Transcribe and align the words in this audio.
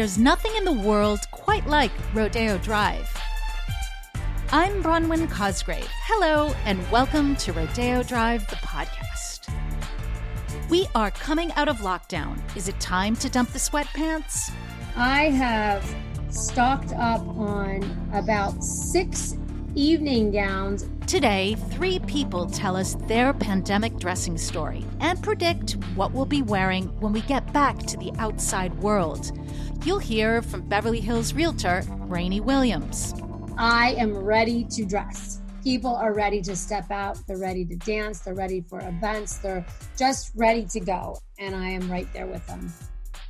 there's 0.00 0.16
nothing 0.16 0.56
in 0.56 0.64
the 0.64 0.72
world 0.72 1.20
quite 1.30 1.66
like 1.66 1.90
Rodeo 2.14 2.56
Drive. 2.56 3.06
I'm 4.50 4.82
Bronwyn 4.82 5.30
Cosgrave. 5.30 5.86
Hello, 6.04 6.54
and 6.64 6.90
welcome 6.90 7.36
to 7.36 7.52
Rodeo 7.52 8.02
Drive, 8.02 8.48
the 8.48 8.56
podcast. 8.56 9.52
We 10.70 10.86
are 10.94 11.10
coming 11.10 11.52
out 11.52 11.68
of 11.68 11.80
lockdown. 11.80 12.40
Is 12.56 12.66
it 12.66 12.80
time 12.80 13.14
to 13.16 13.28
dump 13.28 13.50
the 13.50 13.58
sweatpants? 13.58 14.50
I 14.96 15.24
have 15.24 15.84
stocked 16.30 16.94
up 16.94 17.20
on 17.36 18.10
about 18.14 18.64
six 18.64 19.36
evening 19.74 20.30
gowns. 20.30 20.88
Today, 21.06 21.56
three 21.72 21.98
people 21.98 22.46
tell 22.46 22.74
us 22.74 22.94
their 23.06 23.34
pandemic 23.34 23.98
dressing 23.98 24.38
story 24.38 24.82
and 25.00 25.22
predict 25.22 25.72
what 25.94 26.12
we'll 26.12 26.24
be 26.24 26.40
wearing 26.40 26.86
when 27.00 27.12
we 27.12 27.20
get 27.22 27.52
back 27.52 27.78
to 27.80 27.98
the 27.98 28.12
outside 28.18 28.72
world. 28.78 29.32
You'll 29.82 29.98
hear 29.98 30.42
from 30.42 30.68
Beverly 30.68 31.00
Hills 31.00 31.32
realtor 31.32 31.82
Rayni 32.06 32.38
Williams. 32.38 33.14
I 33.56 33.92
am 33.92 34.14
ready 34.14 34.64
to 34.64 34.84
dress. 34.84 35.40
People 35.64 35.96
are 35.96 36.12
ready 36.12 36.42
to 36.42 36.54
step 36.54 36.90
out. 36.90 37.18
They're 37.26 37.38
ready 37.38 37.64
to 37.64 37.76
dance. 37.76 38.20
They're 38.20 38.34
ready 38.34 38.60
for 38.60 38.80
events. 38.80 39.38
They're 39.38 39.64
just 39.96 40.32
ready 40.34 40.66
to 40.66 40.80
go. 40.80 41.16
And 41.38 41.56
I 41.56 41.70
am 41.70 41.90
right 41.90 42.06
there 42.12 42.26
with 42.26 42.46
them. 42.46 42.70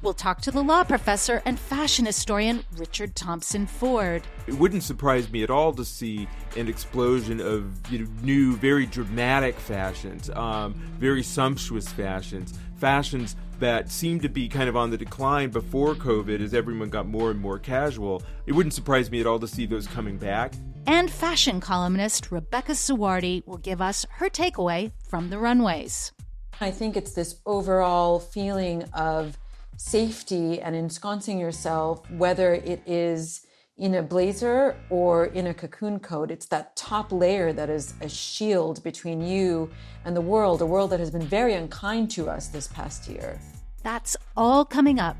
We'll 0.02 0.14
talk 0.14 0.40
to 0.42 0.50
the 0.50 0.62
law 0.62 0.82
professor 0.82 1.40
and 1.44 1.56
fashion 1.58 2.04
historian 2.06 2.64
Richard 2.76 3.14
Thompson 3.14 3.66
Ford. 3.66 4.22
It 4.48 4.54
wouldn't 4.54 4.82
surprise 4.82 5.30
me 5.30 5.44
at 5.44 5.50
all 5.50 5.72
to 5.74 5.84
see 5.84 6.26
an 6.56 6.66
explosion 6.66 7.40
of 7.40 7.92
you 7.92 8.00
know, 8.00 8.10
new, 8.22 8.56
very 8.56 8.86
dramatic 8.86 9.54
fashions, 9.56 10.30
um, 10.30 10.74
very 10.98 11.22
sumptuous 11.22 11.88
fashions, 11.88 12.58
fashions 12.76 13.36
that 13.60 13.90
seemed 13.90 14.22
to 14.22 14.28
be 14.28 14.48
kind 14.48 14.68
of 14.68 14.76
on 14.76 14.90
the 14.90 14.98
decline 14.98 15.50
before 15.50 15.94
COVID 15.94 16.40
as 16.40 16.52
everyone 16.54 16.90
got 16.90 17.06
more 17.06 17.30
and 17.30 17.38
more 17.38 17.58
casual. 17.58 18.22
It 18.46 18.52
wouldn't 18.52 18.74
surprise 18.74 19.10
me 19.10 19.20
at 19.20 19.26
all 19.26 19.38
to 19.38 19.46
see 19.46 19.66
those 19.66 19.86
coming 19.86 20.18
back. 20.18 20.54
And 20.86 21.10
fashion 21.10 21.60
columnist 21.60 22.32
Rebecca 22.32 22.72
Suhrawardi 22.72 23.46
will 23.46 23.58
give 23.58 23.80
us 23.80 24.06
her 24.10 24.28
takeaway 24.28 24.92
from 25.08 25.30
the 25.30 25.38
runways. 25.38 26.12
I 26.60 26.70
think 26.70 26.96
it's 26.96 27.12
this 27.12 27.40
overall 27.46 28.18
feeling 28.18 28.82
of 28.92 29.38
safety 29.76 30.60
and 30.60 30.74
ensconcing 30.74 31.38
yourself, 31.38 32.10
whether 32.10 32.52
it 32.54 32.82
is 32.86 33.46
in 33.80 33.94
a 33.94 34.02
blazer 34.02 34.76
or 34.90 35.26
in 35.26 35.48
a 35.48 35.54
cocoon 35.54 35.98
coat. 35.98 36.30
It's 36.30 36.46
that 36.46 36.76
top 36.76 37.10
layer 37.10 37.52
that 37.54 37.70
is 37.70 37.94
a 38.02 38.08
shield 38.08 38.82
between 38.84 39.22
you 39.22 39.70
and 40.04 40.14
the 40.14 40.20
world, 40.20 40.60
a 40.60 40.66
world 40.66 40.90
that 40.90 41.00
has 41.00 41.10
been 41.10 41.22
very 41.22 41.54
unkind 41.54 42.10
to 42.12 42.28
us 42.28 42.48
this 42.48 42.68
past 42.68 43.08
year. 43.08 43.40
That's 43.82 44.18
all 44.36 44.66
coming 44.66 45.00
up. 45.00 45.16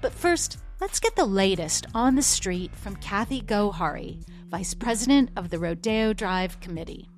But 0.00 0.12
first, 0.12 0.58
let's 0.80 1.00
get 1.00 1.16
the 1.16 1.24
latest 1.24 1.86
on 1.92 2.14
the 2.14 2.22
street 2.22 2.72
from 2.76 2.94
Kathy 2.96 3.42
Gohari, 3.42 4.24
Vice 4.48 4.74
President 4.74 5.30
of 5.36 5.50
the 5.50 5.58
Rodeo 5.58 6.12
Drive 6.12 6.60
Committee. 6.60 7.08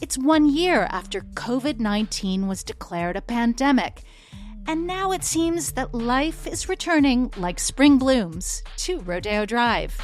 It's 0.00 0.16
one 0.16 0.48
year 0.48 0.88
after 0.90 1.20
COVID 1.20 1.78
19 1.78 2.48
was 2.48 2.64
declared 2.64 3.16
a 3.16 3.20
pandemic, 3.20 4.04
and 4.66 4.86
now 4.86 5.12
it 5.12 5.24
seems 5.24 5.72
that 5.72 5.94
life 5.94 6.46
is 6.46 6.68
returning 6.68 7.32
like 7.36 7.58
spring 7.58 7.98
blooms 7.98 8.62
to 8.76 9.00
Rodeo 9.00 9.44
Drive. 9.46 9.98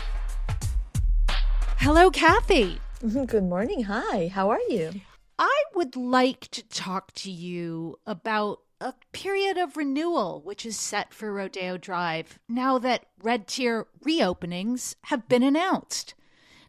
Hello, 1.79 2.11
Kathy. 2.11 2.79
Good 3.01 3.45
morning. 3.45 3.85
Hi. 3.85 4.29
How 4.29 4.51
are 4.51 4.61
you? 4.69 4.93
I 5.39 5.65
would 5.75 5.95
like 5.95 6.49
to 6.49 6.67
talk 6.69 7.13
to 7.13 7.31
you 7.31 7.99
about 8.07 8.61
a 8.81 8.95
period 9.13 9.59
of 9.59 9.77
renewal 9.77 10.41
which 10.45 10.67
is 10.67 10.79
set 10.79 11.13
for 11.13 11.33
Rodeo 11.33 11.77
Drive 11.77 12.39
now 12.49 12.79
that 12.79 13.07
red 13.23 13.47
tier 13.47 13.87
reopenings 14.05 14.95
have 15.05 15.29
been 15.29 15.43
announced. 15.43 16.15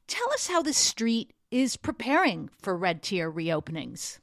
Tell 0.08 0.32
us 0.34 0.48
how 0.48 0.62
the 0.62 0.74
street 0.74 1.34
is 1.52 1.78
preparing 1.78 2.50
for 2.62 2.78
red 2.78 3.02
tier 3.02 3.32
reopenings. 3.32 4.20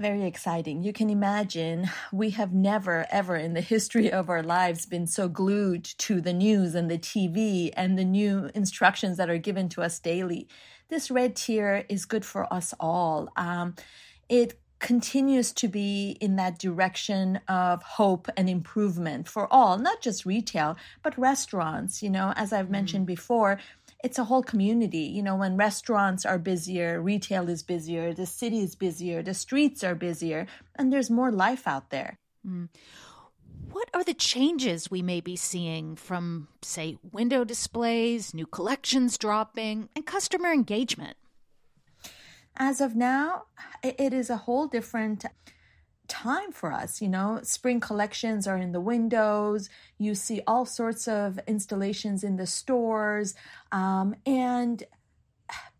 Very 0.00 0.24
exciting. 0.24 0.82
You 0.82 0.94
can 0.94 1.10
imagine 1.10 1.90
we 2.10 2.30
have 2.30 2.54
never, 2.54 3.06
ever 3.10 3.36
in 3.36 3.52
the 3.52 3.60
history 3.60 4.10
of 4.10 4.30
our 4.30 4.42
lives 4.42 4.86
been 4.86 5.06
so 5.06 5.28
glued 5.28 5.84
to 5.98 6.22
the 6.22 6.32
news 6.32 6.74
and 6.74 6.90
the 6.90 6.96
TV 6.96 7.70
and 7.76 7.98
the 7.98 8.04
new 8.06 8.48
instructions 8.54 9.18
that 9.18 9.28
are 9.28 9.36
given 9.36 9.68
to 9.68 9.82
us 9.82 9.98
daily. 9.98 10.48
This 10.88 11.10
red 11.10 11.36
tier 11.36 11.84
is 11.90 12.06
good 12.06 12.24
for 12.24 12.50
us 12.50 12.72
all. 12.80 13.28
Um, 13.36 13.74
it 14.30 14.58
continues 14.78 15.52
to 15.52 15.68
be 15.68 16.16
in 16.20 16.36
that 16.36 16.58
direction 16.58 17.38
of 17.46 17.82
hope 17.82 18.28
and 18.38 18.48
improvement 18.48 19.28
for 19.28 19.52
all, 19.52 19.78
not 19.78 20.00
just 20.00 20.24
retail, 20.24 20.78
but 21.02 21.16
restaurants. 21.18 22.02
You 22.02 22.08
know, 22.08 22.32
as 22.36 22.54
I've 22.54 22.70
mentioned 22.70 23.04
mm. 23.04 23.08
before, 23.08 23.60
it's 24.02 24.18
a 24.18 24.24
whole 24.24 24.42
community. 24.42 24.98
You 24.98 25.22
know, 25.22 25.36
when 25.36 25.56
restaurants 25.56 26.24
are 26.24 26.38
busier, 26.38 27.00
retail 27.00 27.48
is 27.48 27.62
busier, 27.62 28.12
the 28.12 28.26
city 28.26 28.60
is 28.60 28.74
busier, 28.74 29.22
the 29.22 29.34
streets 29.34 29.84
are 29.84 29.94
busier, 29.94 30.46
and 30.76 30.92
there's 30.92 31.10
more 31.10 31.30
life 31.30 31.66
out 31.66 31.90
there. 31.90 32.18
Mm. 32.46 32.68
What 33.72 33.90
are 33.94 34.02
the 34.02 34.14
changes 34.14 34.90
we 34.90 35.02
may 35.02 35.20
be 35.20 35.36
seeing 35.36 35.94
from, 35.94 36.48
say, 36.62 36.98
window 37.12 37.44
displays, 37.44 38.34
new 38.34 38.46
collections 38.46 39.16
dropping, 39.16 39.88
and 39.94 40.04
customer 40.04 40.52
engagement? 40.52 41.16
As 42.56 42.80
of 42.80 42.96
now, 42.96 43.44
it 43.82 44.12
is 44.12 44.28
a 44.28 44.38
whole 44.38 44.66
different 44.66 45.24
time 46.10 46.52
for 46.52 46.72
us. 46.72 47.00
You 47.00 47.08
know, 47.08 47.40
spring 47.42 47.80
collections 47.80 48.46
are 48.46 48.58
in 48.58 48.72
the 48.72 48.80
windows. 48.80 49.70
You 49.96 50.14
see 50.14 50.42
all 50.46 50.66
sorts 50.66 51.08
of 51.08 51.38
installations 51.46 52.22
in 52.22 52.36
the 52.36 52.46
stores. 52.46 53.34
Um, 53.72 54.16
and 54.26 54.82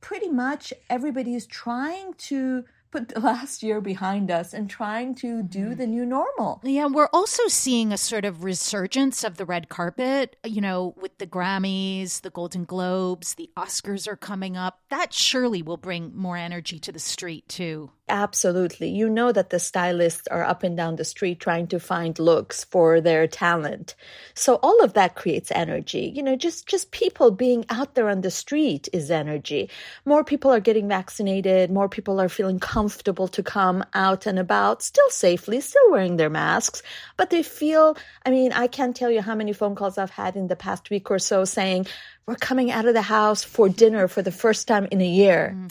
pretty 0.00 0.30
much 0.30 0.72
everybody 0.88 1.34
is 1.34 1.46
trying 1.46 2.14
to 2.14 2.64
put 2.90 3.08
the 3.08 3.20
last 3.30 3.62
year 3.62 3.80
behind 3.80 4.30
us 4.30 4.52
and 4.52 4.68
trying 4.68 5.14
to 5.16 5.42
do 5.42 5.66
mm-hmm. 5.66 5.74
the 5.74 5.86
new 5.86 6.04
normal. 6.04 6.60
Yeah, 6.64 6.86
we're 6.86 7.08
also 7.12 7.46
seeing 7.48 7.92
a 7.92 7.98
sort 7.98 8.24
of 8.24 8.44
resurgence 8.44 9.24
of 9.24 9.36
the 9.36 9.44
red 9.44 9.68
carpet, 9.68 10.36
you 10.44 10.60
know, 10.60 10.94
with 11.00 11.18
the 11.18 11.26
Grammys, 11.26 12.22
the 12.22 12.30
Golden 12.30 12.64
Globes, 12.64 13.34
the 13.34 13.50
Oscars 13.56 14.08
are 14.08 14.16
coming 14.16 14.56
up. 14.56 14.80
That 14.90 15.12
surely 15.12 15.62
will 15.62 15.76
bring 15.76 16.16
more 16.16 16.36
energy 16.36 16.78
to 16.80 16.92
the 16.92 16.98
street, 16.98 17.48
too. 17.48 17.90
Absolutely. 18.10 18.88
You 18.88 19.08
know 19.08 19.30
that 19.30 19.50
the 19.50 19.60
stylists 19.60 20.26
are 20.28 20.42
up 20.42 20.64
and 20.64 20.76
down 20.76 20.96
the 20.96 21.04
street 21.04 21.38
trying 21.38 21.68
to 21.68 21.78
find 21.78 22.18
looks 22.18 22.64
for 22.64 23.00
their 23.00 23.28
talent. 23.28 23.94
So 24.34 24.56
all 24.56 24.82
of 24.82 24.94
that 24.94 25.14
creates 25.14 25.52
energy. 25.54 26.12
You 26.14 26.24
know, 26.24 26.34
just 26.34 26.66
just 26.66 26.90
people 26.90 27.30
being 27.30 27.64
out 27.70 27.94
there 27.94 28.08
on 28.08 28.22
the 28.22 28.30
street 28.30 28.88
is 28.92 29.12
energy. 29.12 29.70
More 30.04 30.24
people 30.24 30.50
are 30.50 30.58
getting 30.58 30.88
vaccinated, 30.88 31.70
more 31.70 31.88
people 31.88 32.20
are 32.20 32.28
feeling 32.28 32.58
comfortable 32.58 33.28
to 33.28 33.42
come 33.44 33.84
out 33.94 34.26
and 34.26 34.38
about, 34.38 34.82
still 34.82 35.10
safely, 35.10 35.60
still 35.60 35.90
wearing 35.92 36.16
their 36.16 36.30
masks, 36.30 36.82
but 37.16 37.30
they 37.30 37.44
feel, 37.44 37.96
I 38.26 38.30
mean, 38.30 38.52
I 38.52 38.66
can't 38.66 38.96
tell 38.96 39.10
you 39.10 39.22
how 39.22 39.36
many 39.36 39.52
phone 39.52 39.76
calls 39.76 39.98
I've 39.98 40.10
had 40.10 40.34
in 40.34 40.48
the 40.48 40.56
past 40.56 40.90
week 40.90 41.12
or 41.12 41.20
so 41.20 41.44
saying, 41.44 41.86
"We're 42.26 42.34
coming 42.34 42.72
out 42.72 42.86
of 42.86 42.94
the 42.94 43.02
house 43.02 43.44
for 43.44 43.68
dinner 43.68 44.08
for 44.08 44.22
the 44.22 44.32
first 44.32 44.66
time 44.66 44.88
in 44.90 45.00
a 45.00 45.06
year." 45.22 45.54
Mm. 45.54 45.70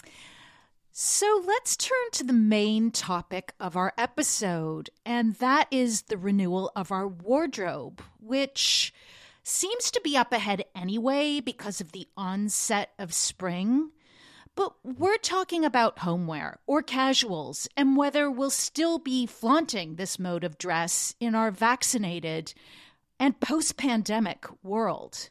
So 1.01 1.41
let's 1.47 1.77
turn 1.77 2.11
to 2.11 2.25
the 2.25 2.33
main 2.33 2.91
topic 2.91 3.53
of 3.57 3.77
our 3.77 3.93
episode, 3.97 4.89
and 5.05 5.33
that 5.35 5.69
is 5.71 6.01
the 6.01 6.17
renewal 6.17 6.73
of 6.75 6.91
our 6.91 7.07
wardrobe, 7.07 8.01
which 8.19 8.93
seems 9.41 9.91
to 9.91 10.01
be 10.03 10.17
up 10.17 10.33
ahead 10.33 10.65
anyway 10.75 11.39
because 11.39 11.79
of 11.79 11.93
the 11.93 12.09
onset 12.17 12.89
of 12.99 13.13
spring. 13.13 13.91
But 14.55 14.73
we're 14.83 15.15
talking 15.15 15.63
about 15.63 15.99
homewear 15.99 16.57
or 16.67 16.83
casuals 16.83 17.69
and 17.77 17.95
whether 17.95 18.29
we'll 18.29 18.49
still 18.49 18.99
be 18.99 19.25
flaunting 19.25 19.95
this 19.95 20.19
mode 20.19 20.43
of 20.43 20.57
dress 20.57 21.15
in 21.21 21.33
our 21.33 21.49
vaccinated 21.49 22.53
and 23.17 23.39
post 23.39 23.77
pandemic 23.77 24.45
world. 24.63 25.29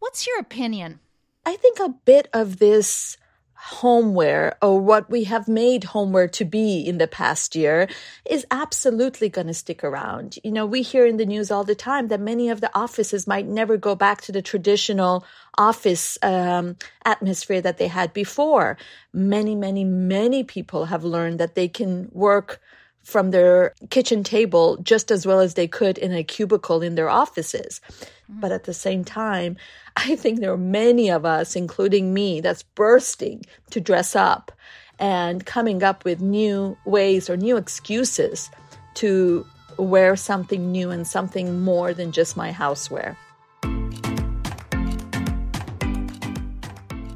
What's 0.00 0.26
your 0.26 0.38
opinion? 0.38 1.00
I 1.46 1.56
think 1.56 1.78
a 1.80 1.88
bit 1.88 2.28
of 2.34 2.58
this 2.58 3.16
homewear 3.62 4.54
or 4.60 4.80
what 4.80 5.08
we 5.08 5.24
have 5.24 5.46
made 5.46 5.82
homewear 5.84 6.30
to 6.32 6.44
be 6.44 6.80
in 6.80 6.98
the 6.98 7.06
past 7.06 7.54
year 7.54 7.88
is 8.28 8.44
absolutely 8.50 9.28
going 9.28 9.46
to 9.46 9.54
stick 9.54 9.84
around. 9.84 10.36
You 10.42 10.50
know, 10.50 10.66
we 10.66 10.82
hear 10.82 11.06
in 11.06 11.16
the 11.16 11.26
news 11.26 11.50
all 11.50 11.62
the 11.62 11.76
time 11.76 12.08
that 12.08 12.20
many 12.20 12.48
of 12.48 12.60
the 12.60 12.70
offices 12.76 13.26
might 13.26 13.46
never 13.46 13.76
go 13.76 13.94
back 13.94 14.20
to 14.22 14.32
the 14.32 14.42
traditional 14.42 15.24
office 15.56 16.18
um, 16.22 16.76
atmosphere 17.04 17.60
that 17.60 17.78
they 17.78 17.88
had 17.88 18.12
before. 18.12 18.76
Many, 19.12 19.54
many, 19.54 19.84
many 19.84 20.42
people 20.42 20.86
have 20.86 21.04
learned 21.04 21.38
that 21.38 21.54
they 21.54 21.68
can 21.68 22.08
work 22.12 22.60
from 23.02 23.30
their 23.30 23.74
kitchen 23.90 24.22
table 24.22 24.76
just 24.78 25.10
as 25.10 25.26
well 25.26 25.40
as 25.40 25.54
they 25.54 25.68
could 25.68 25.98
in 25.98 26.12
a 26.12 26.24
cubicle 26.24 26.82
in 26.82 26.94
their 26.94 27.08
offices. 27.08 27.80
Mm-hmm. 27.90 28.40
But 28.40 28.52
at 28.52 28.64
the 28.64 28.74
same 28.74 29.04
time, 29.04 29.56
I 29.96 30.16
think 30.16 30.40
there 30.40 30.52
are 30.52 30.58
many 30.58 31.10
of 31.10 31.24
us, 31.24 31.56
including 31.56 32.14
me, 32.14 32.40
that's 32.40 32.62
bursting 32.62 33.44
to 33.70 33.80
dress 33.80 34.16
up 34.16 34.52
and 34.98 35.44
coming 35.44 35.82
up 35.82 36.04
with 36.04 36.20
new 36.20 36.76
ways 36.84 37.28
or 37.28 37.36
new 37.36 37.56
excuses 37.56 38.50
to 38.94 39.44
wear 39.76 40.16
something 40.16 40.70
new 40.70 40.90
and 40.90 41.06
something 41.06 41.60
more 41.60 41.92
than 41.92 42.12
just 42.12 42.36
my 42.36 42.52
housewear. 42.52 43.16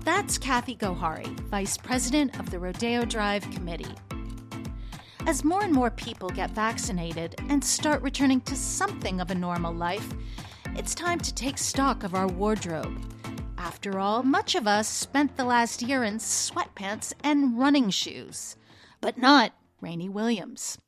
That's 0.04 0.38
Kathy 0.38 0.74
Gohari, 0.74 1.28
Vice 1.48 1.76
President 1.76 2.38
of 2.40 2.50
the 2.50 2.58
Rodeo 2.58 3.04
Drive 3.04 3.48
Committee. 3.52 3.94
As 5.26 5.42
more 5.42 5.64
and 5.64 5.72
more 5.72 5.90
people 5.90 6.28
get 6.28 6.52
vaccinated 6.52 7.34
and 7.48 7.62
start 7.62 8.00
returning 8.00 8.40
to 8.42 8.54
something 8.54 9.20
of 9.20 9.32
a 9.32 9.34
normal 9.34 9.74
life, 9.74 10.08
it's 10.76 10.94
time 10.94 11.18
to 11.18 11.34
take 11.34 11.58
stock 11.58 12.04
of 12.04 12.14
our 12.14 12.28
wardrobe. 12.28 12.96
After 13.58 13.98
all, 13.98 14.22
much 14.22 14.54
of 14.54 14.68
us 14.68 14.86
spent 14.86 15.36
the 15.36 15.44
last 15.44 15.82
year 15.82 16.04
in 16.04 16.18
sweatpants 16.18 17.12
and 17.24 17.58
running 17.58 17.90
shoes, 17.90 18.56
but 19.00 19.18
not 19.18 19.52
Rayni 19.82 20.08
Williams. 20.08 20.78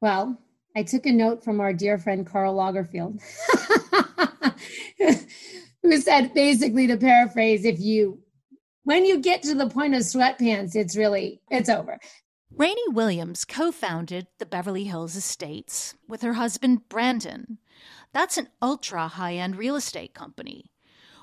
Well, 0.00 0.38
I 0.74 0.82
took 0.82 1.06
a 1.06 1.12
note 1.12 1.44
from 1.44 1.60
our 1.60 1.72
dear 1.72 1.96
friend 1.96 2.26
Karl 2.26 2.56
Lagerfeld, 2.56 3.22
who 5.82 6.00
said 6.00 6.34
basically 6.34 6.88
to 6.88 6.96
paraphrase, 6.96 7.64
if 7.64 7.78
you 7.78 8.18
when 8.82 9.06
you 9.06 9.20
get 9.20 9.42
to 9.44 9.54
the 9.54 9.70
point 9.70 9.94
of 9.94 10.00
sweatpants, 10.00 10.74
it's 10.74 10.96
really 10.96 11.40
it's 11.48 11.68
over. 11.68 12.00
Rayni 12.56 12.92
Williams 12.92 13.44
co 13.44 13.72
founded 13.72 14.28
the 14.38 14.46
Beverly 14.46 14.84
Hills 14.84 15.16
Estates 15.16 15.96
with 16.06 16.22
her 16.22 16.34
husband 16.34 16.88
Branden. 16.88 17.58
That's 18.12 18.38
an 18.38 18.48
ultra 18.62 19.08
high 19.08 19.34
end 19.34 19.56
real 19.56 19.74
estate 19.74 20.14
company. 20.14 20.66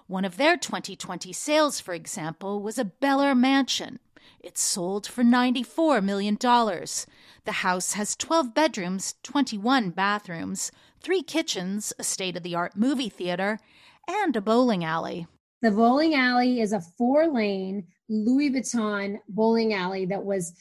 One 0.07 0.25
of 0.25 0.35
their 0.35 0.57
2020 0.57 1.31
sales, 1.31 1.79
for 1.79 1.93
example, 1.93 2.61
was 2.61 2.77
a 2.77 2.83
Bel 2.83 3.21
Air 3.21 3.33
mansion. 3.33 3.99
It 4.41 4.57
sold 4.57 5.07
for 5.07 5.23
$94 5.23 6.03
million. 6.03 6.35
The 6.35 7.51
house 7.51 7.93
has 7.93 8.17
12 8.17 8.53
bedrooms, 8.53 9.15
21 9.23 9.91
bathrooms, 9.91 10.69
three 11.01 11.23
kitchens, 11.23 11.93
a 11.97 12.03
state 12.03 12.35
of 12.35 12.43
the 12.43 12.55
art 12.55 12.75
movie 12.75 13.07
theater, 13.07 13.57
and 14.05 14.35
a 14.35 14.41
bowling 14.41 14.83
alley. 14.83 15.27
The 15.61 15.71
bowling 15.71 16.13
alley 16.13 16.59
is 16.59 16.73
a 16.73 16.81
four 16.81 17.27
lane 17.27 17.87
Louis 18.09 18.51
Vuitton 18.51 19.19
bowling 19.29 19.73
alley 19.73 20.05
that 20.07 20.25
was 20.25 20.53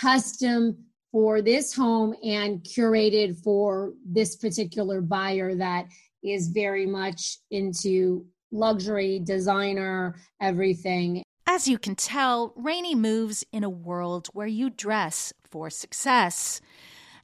custom 0.00 0.76
for 1.12 1.40
this 1.40 1.74
home 1.74 2.14
and 2.22 2.62
curated 2.62 3.42
for 3.42 3.94
this 4.04 4.36
particular 4.36 5.00
buyer 5.00 5.54
that 5.54 5.86
is 6.22 6.48
very 6.48 6.86
much 6.86 7.38
into 7.50 8.26
luxury, 8.52 9.18
designer, 9.20 10.16
everything. 10.40 11.22
As 11.46 11.68
you 11.68 11.78
can 11.78 11.94
tell, 11.94 12.50
Rayni 12.50 12.94
moves 12.94 13.44
in 13.52 13.64
a 13.64 13.70
world 13.70 14.28
where 14.32 14.46
you 14.46 14.68
dress 14.68 15.32
for 15.50 15.70
success. 15.70 16.60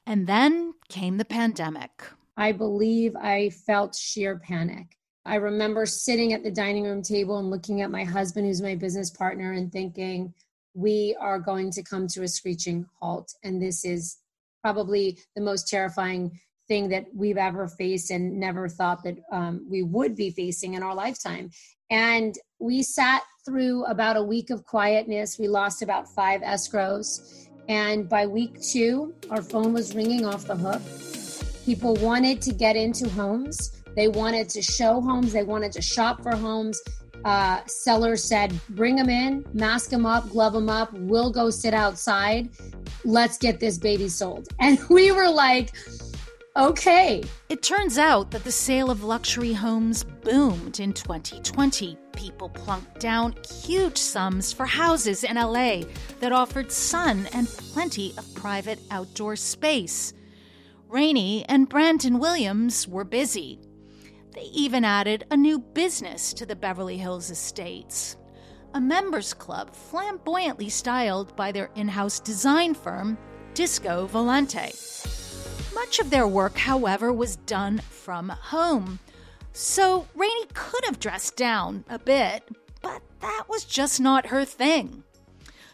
And 0.06 0.26
then 0.26 0.74
came 0.88 1.18
the 1.18 1.24
pandemic. 1.24 2.02
I 2.36 2.52
believe 2.52 3.14
I 3.14 3.50
felt 3.50 3.94
sheer 3.94 4.38
panic. 4.38 4.96
I 5.24 5.36
remember 5.36 5.86
sitting 5.86 6.32
at 6.32 6.42
the 6.42 6.50
dining 6.50 6.84
room 6.84 7.02
table 7.02 7.38
and 7.38 7.50
looking 7.50 7.82
at 7.82 7.90
my 7.90 8.02
husband, 8.02 8.46
who's 8.46 8.62
my 8.62 8.74
business 8.74 9.10
partner, 9.10 9.52
and 9.52 9.70
thinking, 9.70 10.34
we 10.74 11.16
are 11.20 11.38
going 11.38 11.70
to 11.72 11.82
come 11.82 12.06
to 12.08 12.22
a 12.22 12.28
screeching 12.28 12.86
halt. 13.00 13.34
And 13.42 13.60
this 13.60 13.84
is 13.84 14.18
probably 14.62 15.18
the 15.34 15.42
most 15.42 15.68
terrifying 15.68 16.40
thing 16.68 16.88
that 16.88 17.06
we've 17.14 17.36
ever 17.36 17.68
faced 17.68 18.10
and 18.10 18.38
never 18.38 18.68
thought 18.68 19.02
that 19.02 19.18
um, 19.32 19.66
we 19.68 19.82
would 19.82 20.14
be 20.16 20.30
facing 20.30 20.74
in 20.74 20.82
our 20.82 20.94
lifetime. 20.94 21.50
And 21.90 22.34
we 22.58 22.82
sat 22.82 23.22
through 23.44 23.84
about 23.84 24.16
a 24.16 24.22
week 24.22 24.50
of 24.50 24.64
quietness. 24.64 25.38
We 25.38 25.48
lost 25.48 25.82
about 25.82 26.08
five 26.08 26.40
escrows. 26.42 27.48
And 27.68 28.08
by 28.08 28.26
week 28.26 28.60
two, 28.62 29.14
our 29.30 29.42
phone 29.42 29.72
was 29.72 29.94
ringing 29.94 30.24
off 30.24 30.46
the 30.46 30.56
hook. 30.56 30.82
People 31.66 31.94
wanted 31.96 32.40
to 32.42 32.54
get 32.54 32.76
into 32.76 33.08
homes. 33.10 33.82
They 33.94 34.08
wanted 34.08 34.48
to 34.50 34.62
show 34.62 35.00
homes. 35.00 35.32
They 35.32 35.42
wanted 35.42 35.72
to 35.72 35.82
shop 35.82 36.22
for 36.22 36.34
homes 36.34 36.80
uh, 37.24 37.60
seller 37.66 38.16
said, 38.16 38.58
bring 38.70 38.96
them 38.96 39.08
in, 39.08 39.44
mask 39.52 39.90
them 39.90 40.06
up, 40.06 40.28
glove 40.30 40.52
them 40.52 40.68
up. 40.68 40.92
We'll 40.92 41.30
go 41.30 41.50
sit 41.50 41.74
outside. 41.74 42.50
Let's 43.04 43.38
get 43.38 43.60
this 43.60 43.78
baby 43.78 44.08
sold. 44.08 44.48
And 44.60 44.78
we 44.88 45.12
were 45.12 45.28
like, 45.28 45.72
okay. 46.56 47.22
It 47.48 47.62
turns 47.62 47.98
out 47.98 48.30
that 48.30 48.44
the 48.44 48.52
sale 48.52 48.90
of 48.90 49.04
luxury 49.04 49.52
homes 49.52 50.04
boomed 50.04 50.80
in 50.80 50.92
2020. 50.92 51.98
People 52.12 52.48
plunked 52.50 53.00
down 53.00 53.34
huge 53.48 53.98
sums 53.98 54.52
for 54.52 54.66
houses 54.66 55.24
in 55.24 55.36
LA 55.36 55.82
that 56.20 56.32
offered 56.32 56.70
sun 56.70 57.28
and 57.32 57.48
plenty 57.48 58.14
of 58.18 58.34
private 58.34 58.78
outdoor 58.90 59.34
space. 59.36 60.12
Rayni 60.90 61.44
and 61.48 61.68
Branden 61.68 62.20
Williams 62.20 62.86
were 62.86 63.04
busy 63.04 63.58
they 64.34 64.48
even 64.52 64.84
added 64.84 65.24
a 65.30 65.36
new 65.36 65.58
business 65.58 66.32
to 66.34 66.46
the 66.46 66.56
Beverly 66.56 66.98
Hills 66.98 67.30
estates 67.30 68.16
a 68.74 68.80
members 68.80 69.34
club 69.34 69.74
flamboyantly 69.74 70.68
styled 70.68 71.34
by 71.36 71.52
their 71.52 71.70
in 71.74 71.88
house 71.88 72.20
design 72.20 72.74
firm, 72.74 73.18
Disco 73.54 74.08
Volante. 74.08 74.72
Much 75.74 75.98
of 75.98 76.10
their 76.10 76.26
work, 76.26 76.56
however, 76.56 77.12
was 77.12 77.36
done 77.36 77.78
from 77.78 78.28
home. 78.28 78.98
So 79.52 80.06
Rayni 80.16 80.52
could 80.54 80.84
have 80.86 81.00
dressed 81.00 81.36
down 81.36 81.84
a 81.88 81.98
bit, 81.98 82.48
but 82.80 83.02
that 83.20 83.44
was 83.48 83.64
just 83.64 84.00
not 84.00 84.26
her 84.26 84.44
thing. 84.44 85.04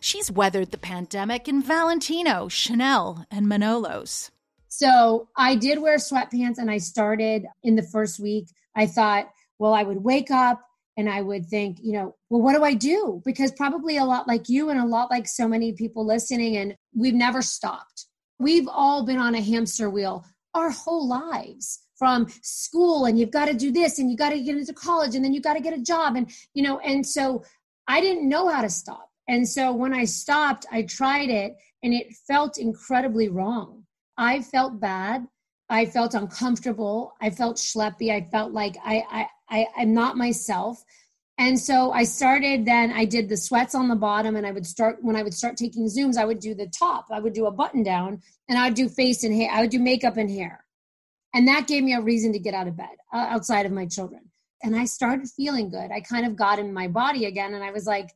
She's 0.01 0.31
weathered 0.31 0.71
the 0.71 0.79
pandemic 0.79 1.49
in 1.49 1.63
Valentino, 1.63 2.49
Chanel, 2.49 3.27
and 3.31 3.47
Manolos. 3.47 4.31
So 4.69 5.29
I 5.37 5.55
did 5.55 5.81
wear 5.81 5.97
sweatpants 5.97 6.59
and 6.59 6.71
I 6.71 6.79
started 6.79 7.47
in 7.63 7.77
the 7.77 7.83
first 7.83 8.21
week. 8.21 8.49
I 8.75 8.87
thought, 8.87 9.31
well, 9.59 9.75
I 9.75 9.83
would 9.83 10.05
wake 10.05 10.31
up 10.31 10.63
and 10.97 11.09
I 11.09 11.23
would 11.23 11.47
think, 11.47 11.79
you 11.81 11.93
know, 11.93 12.17
well, 12.29 12.43
what 12.43 12.55
do 12.55 12.65
I 12.65 12.75
do? 12.75 13.23
Because 13.25 13.53
probably 13.53 13.97
a 13.97 14.05
lot 14.05 14.27
like 14.27 14.49
you 14.49 14.71
and 14.71 14.81
a 14.81 14.87
lot 14.87 15.11
like 15.11 15.29
so 15.29 15.47
many 15.47 15.73
people 15.73 16.05
listening, 16.05 16.57
and 16.57 16.75
we've 16.93 17.15
never 17.15 17.41
stopped. 17.41 18.07
We've 18.41 18.69
all 18.69 19.05
been 19.05 19.19
on 19.19 19.37
a 19.37 19.41
hamster 19.41 19.89
wheel 19.89 20.25
our 20.55 20.71
whole 20.71 21.07
lives 21.07 21.81
from 21.97 22.27
school, 22.43 23.05
and 23.05 23.19
you've 23.19 23.31
got 23.31 23.47
to 23.47 23.55
do 23.55 23.71
this, 23.71 23.99
and 23.99 24.11
you 24.11 24.17
got 24.17 24.31
to 24.31 24.41
get 24.41 24.57
into 24.57 24.73
college, 24.73 25.15
and 25.15 25.25
then 25.25 25.33
you 25.33 25.41
got 25.41 25.55
to 25.55 25.61
get 25.61 25.73
a 25.73 25.83
job. 25.83 26.17
And, 26.17 26.31
you 26.53 26.65
know, 26.65 26.81
and 26.81 27.07
so 27.07 27.45
I 27.87 28.01
didn't 28.01 28.29
know 28.29 28.49
how 28.49 28.63
to 28.63 28.71
stop. 28.71 29.09
And 29.29 29.47
so 29.47 29.73
when 29.73 29.95
I 29.95 30.05
stopped, 30.05 30.67
I 30.73 30.83
tried 30.83 31.29
it 31.29 31.55
and 31.83 31.93
it 31.93 32.15
felt 32.27 32.59
incredibly 32.59 33.29
wrong. 33.29 33.78
I 34.19 34.43
felt 34.43 34.81
bad. 34.81 35.27
I 35.71 35.87
felt 35.87 36.15
uncomfortable. 36.15 37.15
I 37.21 37.31
felt 37.31 37.57
schleppy. 37.57 38.11
I 38.11 38.29
felt 38.31 38.53
like 38.53 38.77
I, 38.85 39.05
I, 39.11 39.27
I, 39.49 39.67
I'm 39.77 39.95
not 39.95 40.17
myself. 40.17 40.83
And 41.39 41.59
so 41.59 41.93
I 41.93 42.03
started 42.03 42.67
then 42.67 42.91
I 42.91 43.05
did 43.05 43.29
the 43.29 43.37
sweats 43.37 43.77
on 43.77 43.89
the 43.89 43.95
bottom 43.95 44.35
and 44.35 44.45
I 44.45 44.51
would 44.51 44.67
start 44.67 44.99
when 45.03 45.15
I 45.15 45.23
would 45.23 45.35
start 45.35 45.57
taking 45.57 45.87
zooms, 45.87 46.17
I 46.17 46.25
would 46.25 46.41
do 46.41 46.53
the 46.53 46.67
top. 46.67 47.07
I 47.13 47.21
would 47.21 47.33
do 47.33 47.47
a 47.47 47.53
button 47.53 47.85
down 47.85 48.21
and 48.49 48.59
I 48.59 48.65
would 48.65 48.75
do 48.75 48.89
face 48.89 49.23
and 49.23 49.33
hair. 49.33 49.51
I 49.53 49.61
would 49.61 49.71
do 49.71 49.79
makeup 49.79 50.17
and 50.17 50.29
hair. 50.29 50.65
And 51.35 51.47
that 51.47 51.69
gave 51.69 51.85
me 51.85 51.95
a 51.95 52.01
reason 52.01 52.33
to 52.33 52.41
get 52.41 52.55
out 52.55 52.67
of 52.67 52.77
bed 52.77 52.97
uh, 53.13 53.27
outside 53.31 53.67
of 53.67 53.73
my 53.73 53.87
children. 53.87 54.23
And 54.65 54.75
I 54.75 54.87
started 54.87 55.29
feeling 55.29 55.71
good. 55.71 55.93
I 55.93 56.01
kind 56.01 56.27
of 56.27 56.35
got 56.35 56.59
in 56.59 56.73
my 56.73 56.89
body 56.89 57.27
again 57.27 57.55
and 57.55 57.63
I 57.63 57.71
was 57.71 57.87
like, 57.87 58.09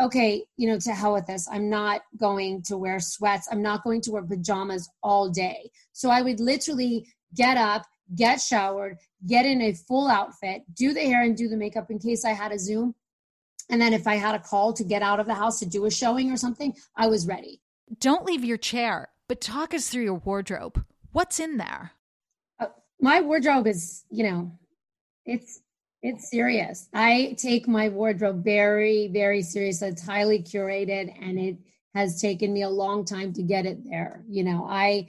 okay, 0.00 0.44
you 0.56 0.68
know, 0.68 0.78
to 0.78 0.92
hell 0.92 1.12
with 1.12 1.26
this. 1.26 1.48
I'm 1.50 1.70
not 1.70 2.02
going 2.16 2.62
to 2.64 2.76
wear 2.76 2.98
sweats. 3.00 3.48
I'm 3.50 3.62
not 3.62 3.84
going 3.84 4.00
to 4.02 4.12
wear 4.12 4.22
pajamas 4.22 4.88
all 5.02 5.28
day. 5.30 5.70
So 5.92 6.10
I 6.10 6.22
would 6.22 6.40
literally 6.40 7.06
get 7.34 7.56
up, 7.56 7.86
get 8.14 8.40
showered, 8.40 8.98
get 9.26 9.46
in 9.46 9.60
a 9.62 9.72
full 9.72 10.08
outfit, 10.08 10.62
do 10.74 10.92
the 10.92 11.00
hair 11.00 11.22
and 11.22 11.36
do 11.36 11.48
the 11.48 11.56
makeup 11.56 11.90
in 11.90 11.98
case 11.98 12.24
I 12.24 12.30
had 12.30 12.52
a 12.52 12.58
Zoom. 12.58 12.94
And 13.70 13.80
then 13.80 13.92
if 13.92 14.06
I 14.06 14.16
had 14.16 14.34
a 14.34 14.40
call 14.40 14.72
to 14.74 14.84
get 14.84 15.02
out 15.02 15.20
of 15.20 15.26
the 15.26 15.34
house 15.34 15.58
to 15.60 15.66
do 15.66 15.86
a 15.86 15.90
showing 15.90 16.30
or 16.30 16.36
something, 16.36 16.74
I 16.96 17.06
was 17.06 17.26
ready. 17.26 17.60
Don't 17.98 18.24
leave 18.24 18.44
your 18.44 18.58
chair, 18.58 19.08
but 19.28 19.40
talk 19.40 19.72
us 19.72 19.88
through 19.88 20.04
your 20.04 20.14
wardrobe. 20.14 20.84
What's 21.12 21.40
in 21.40 21.56
there? 21.56 21.92
Uh, 22.58 22.66
my 23.00 23.20
wardrobe 23.20 23.66
is, 23.66 24.04
you 24.10 24.24
know, 24.24 24.58
it's 25.24 25.60
it's 26.04 26.28
serious. 26.28 26.86
I 26.92 27.34
take 27.38 27.66
my 27.66 27.88
wardrobe 27.88 28.44
very, 28.44 29.08
very 29.08 29.40
serious. 29.40 29.80
It's 29.80 30.04
highly 30.04 30.38
curated 30.38 31.10
and 31.18 31.38
it 31.38 31.56
has 31.94 32.20
taken 32.20 32.52
me 32.52 32.60
a 32.60 32.68
long 32.68 33.06
time 33.06 33.32
to 33.32 33.42
get 33.42 33.64
it 33.64 33.78
there. 33.88 34.22
You 34.28 34.44
know, 34.44 34.66
I 34.68 35.08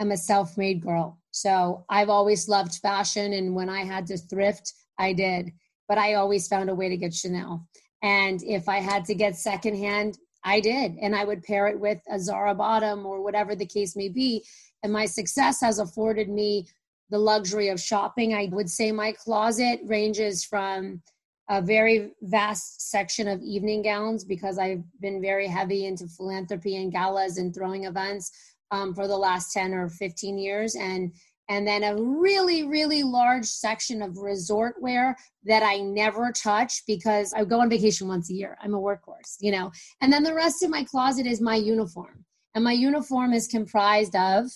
am 0.00 0.10
a 0.10 0.16
self 0.16 0.58
made 0.58 0.82
girl. 0.82 1.20
So 1.30 1.84
I've 1.88 2.08
always 2.08 2.48
loved 2.48 2.74
fashion. 2.74 3.34
And 3.34 3.54
when 3.54 3.68
I 3.68 3.84
had 3.84 4.04
to 4.08 4.18
thrift, 4.18 4.72
I 4.98 5.12
did. 5.12 5.52
But 5.88 5.98
I 5.98 6.14
always 6.14 6.48
found 6.48 6.70
a 6.70 6.74
way 6.74 6.88
to 6.88 6.96
get 6.96 7.14
Chanel. 7.14 7.64
And 8.02 8.42
if 8.42 8.68
I 8.68 8.80
had 8.80 9.04
to 9.04 9.14
get 9.14 9.36
secondhand, 9.36 10.18
I 10.42 10.58
did. 10.58 10.96
And 11.00 11.14
I 11.14 11.22
would 11.22 11.44
pair 11.44 11.68
it 11.68 11.78
with 11.78 12.00
a 12.10 12.18
Zara 12.18 12.56
bottom 12.56 13.06
or 13.06 13.22
whatever 13.22 13.54
the 13.54 13.64
case 13.64 13.94
may 13.94 14.08
be. 14.08 14.44
And 14.82 14.92
my 14.92 15.06
success 15.06 15.60
has 15.60 15.78
afforded 15.78 16.28
me 16.28 16.66
the 17.10 17.18
luxury 17.18 17.68
of 17.68 17.80
shopping. 17.80 18.34
I 18.34 18.48
would 18.52 18.70
say 18.70 18.92
my 18.92 19.12
closet 19.12 19.80
ranges 19.84 20.44
from 20.44 21.02
a 21.50 21.60
very 21.60 22.12
vast 22.22 22.90
section 22.90 23.28
of 23.28 23.42
evening 23.42 23.82
gowns 23.82 24.24
because 24.24 24.58
I've 24.58 24.82
been 25.00 25.20
very 25.20 25.46
heavy 25.46 25.86
into 25.86 26.06
philanthropy 26.06 26.76
and 26.76 26.92
galas 26.92 27.38
and 27.38 27.54
throwing 27.54 27.84
events 27.84 28.30
um, 28.70 28.94
for 28.94 29.06
the 29.06 29.16
last 29.16 29.52
10 29.52 29.74
or 29.74 29.88
15 29.88 30.38
years. 30.38 30.74
And 30.76 31.12
and 31.48 31.66
then 31.66 31.82
a 31.82 32.00
really, 32.00 32.62
really 32.66 33.02
large 33.02 33.44
section 33.44 34.00
of 34.00 34.16
resort 34.16 34.76
wear 34.80 35.16
that 35.44 35.62
I 35.62 35.78
never 35.80 36.32
touch 36.32 36.82
because 36.86 37.34
I 37.34 37.44
go 37.44 37.60
on 37.60 37.68
vacation 37.68 38.08
once 38.08 38.30
a 38.30 38.34
year. 38.34 38.56
I'm 38.62 38.74
a 38.74 38.80
workhorse, 38.80 39.36
you 39.40 39.52
know. 39.52 39.70
And 40.00 40.12
then 40.12 40.22
the 40.22 40.34
rest 40.34 40.62
of 40.62 40.70
my 40.70 40.84
closet 40.84 41.26
is 41.26 41.40
my 41.40 41.56
uniform. 41.56 42.24
And 42.54 42.64
my 42.64 42.72
uniform 42.72 43.32
is 43.32 43.48
comprised 43.48 44.14
of 44.14 44.46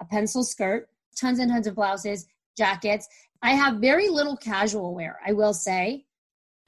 a 0.00 0.04
pencil 0.04 0.42
skirt, 0.42 0.88
tons 1.16 1.38
and 1.38 1.50
tons 1.50 1.66
of 1.66 1.74
blouses, 1.74 2.26
jackets. 2.56 3.08
I 3.42 3.52
have 3.52 3.76
very 3.76 4.08
little 4.08 4.36
casual 4.36 4.94
wear, 4.94 5.18
I 5.26 5.32
will 5.32 5.54
say. 5.54 6.06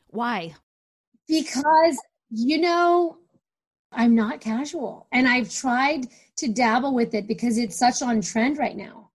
Why? 0.08 0.54
Because, 1.28 1.98
you 2.30 2.60
know, 2.60 3.18
I'm 3.92 4.14
not 4.14 4.40
casual. 4.40 5.06
And 5.12 5.28
I've 5.28 5.52
tried 5.52 6.08
to 6.36 6.48
dabble 6.48 6.94
with 6.94 7.14
it 7.14 7.26
because 7.26 7.58
it's 7.58 7.78
such 7.78 8.02
on 8.02 8.20
trend 8.20 8.58
right 8.58 8.76
now. 8.76 9.10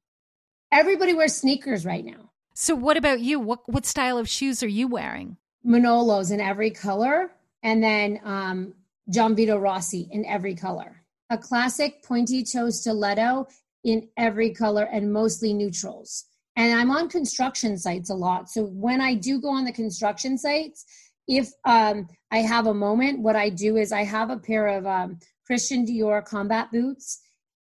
Everybody 0.72 1.14
wears 1.14 1.36
sneakers 1.36 1.86
right 1.86 2.06
now. 2.06 2.32
So 2.54 2.76
what 2.76 2.98
about 2.98 3.20
you? 3.20 3.40
What 3.40 3.60
what 3.68 3.86
style 3.86 4.18
of 4.18 4.28
shoes 4.28 4.64
are 4.64 4.68
you 4.68 4.88
wearing? 4.88 5.38
Manolos 5.66 6.32
in 6.32 6.42
every 6.42 6.72
color, 6.72 7.32
and 7.62 7.84
then 7.84 8.20
um, 8.24 8.74
Gianvito 9.12 9.62
Rossi 9.62 10.08
in 10.12 10.26
every 10.26 10.56
color. 10.56 11.04
A 11.30 11.38
classic 11.38 12.04
pointy 12.04 12.44
toe 12.44 12.70
stiletto 12.70 13.48
in 13.84 14.08
every 14.18 14.54
color 14.54 14.84
and 14.92 15.12
mostly 15.12 15.54
neutrals. 15.54 16.26
And 16.56 16.80
I'm 16.80 16.92
on 16.92 17.10
construction 17.10 17.78
sites 17.78 18.10
a 18.10 18.16
lot. 18.16 18.50
So 18.50 18.64
when 18.64 19.00
I 19.00 19.14
do 19.14 19.40
go 19.40 19.50
on 19.50 19.66
the 19.66 19.72
construction 19.72 20.38
sites, 20.38 20.86
if 21.28 21.50
um, 21.66 22.08
I 22.32 22.38
have 22.40 22.68
a 22.68 22.74
moment, 22.74 23.20
what 23.20 23.36
I 23.36 23.50
do 23.50 23.78
is 23.78 23.92
I 23.92 24.04
have 24.04 24.30
a 24.30 24.38
pair 24.38 24.68
of 24.68 24.88
um, 24.88 25.20
Christian 25.46 25.86
Dior 25.86 26.26
combat 26.26 26.72
boots 26.72 27.20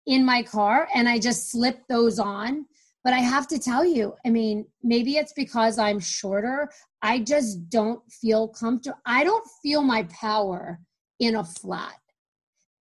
in 0.05 0.25
my 0.25 0.43
car 0.43 0.87
and 0.93 1.07
I 1.07 1.17
just 1.17 1.51
slip 1.51 1.79
those 1.87 2.19
on 2.19 2.65
but 3.03 3.13
I 3.13 3.19
have 3.19 3.47
to 3.49 3.59
tell 3.59 3.85
you, 3.85 4.15
I 4.25 4.29
mean, 4.29 4.65
maybe 4.81 5.17
it's 5.17 5.33
because 5.33 5.77
I'm 5.77 5.99
shorter. 5.99 6.69
I 7.01 7.19
just 7.19 7.69
don't 7.69 8.01
feel 8.09 8.47
comfortable. 8.47 8.97
I 9.05 9.25
don't 9.25 9.45
feel 9.61 9.81
my 9.81 10.03
power 10.03 10.79
in 11.19 11.35
a 11.35 11.43
flat. 11.43 11.99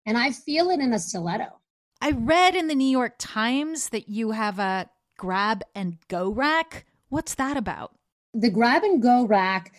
And 0.07 0.17
I 0.17 0.31
feel 0.31 0.71
it 0.71 0.81
in 0.81 0.93
a 0.93 0.99
stiletto. 0.99 1.61
I 2.03 2.11
read 2.11 2.57
in 2.57 2.67
the 2.67 2.75
New 2.75 2.91
York 2.91 3.15
Times 3.17 3.91
that 3.91 4.09
you 4.09 4.33
have 4.33 4.59
a 4.59 4.91
grab 5.17 5.63
and 5.73 5.99
go 6.09 6.31
rack. 6.31 6.85
What's 7.11 7.37
that 7.37 7.57
about? 7.57 7.95
The 8.35 8.51
grab 8.51 8.83
and 8.83 9.01
go 9.01 9.25
rack 9.25 9.73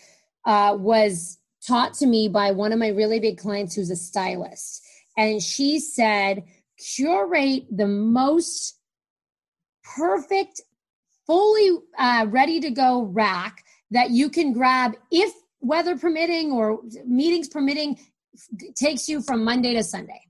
uh, 0.46 0.74
was 0.80 1.38
taught 1.68 1.92
to 1.94 2.06
me 2.06 2.28
by 2.28 2.52
one 2.52 2.72
of 2.72 2.78
my 2.78 2.88
really 2.88 3.20
big 3.20 3.36
clients 3.36 3.74
who's 3.74 3.90
a 3.90 3.96
stylist. 3.96 4.82
And 5.18 5.42
she 5.42 5.78
said, 5.78 6.44
curate 6.96 7.66
the 7.70 7.86
most 7.86 8.78
perfect, 9.94 10.62
fully 11.26 11.78
uh, 11.98 12.24
ready 12.30 12.58
to 12.60 12.70
go 12.70 13.02
rack 13.02 13.62
that 13.90 14.12
you 14.12 14.30
can 14.30 14.54
grab 14.54 14.96
if 15.10 15.30
weather 15.60 15.98
permitting 15.98 16.52
or 16.52 16.80
meetings 17.04 17.48
permitting 17.50 17.98
takes 18.76 19.10
you 19.10 19.20
from 19.20 19.44
Monday 19.44 19.74
to 19.74 19.82
Sunday. 19.82 20.22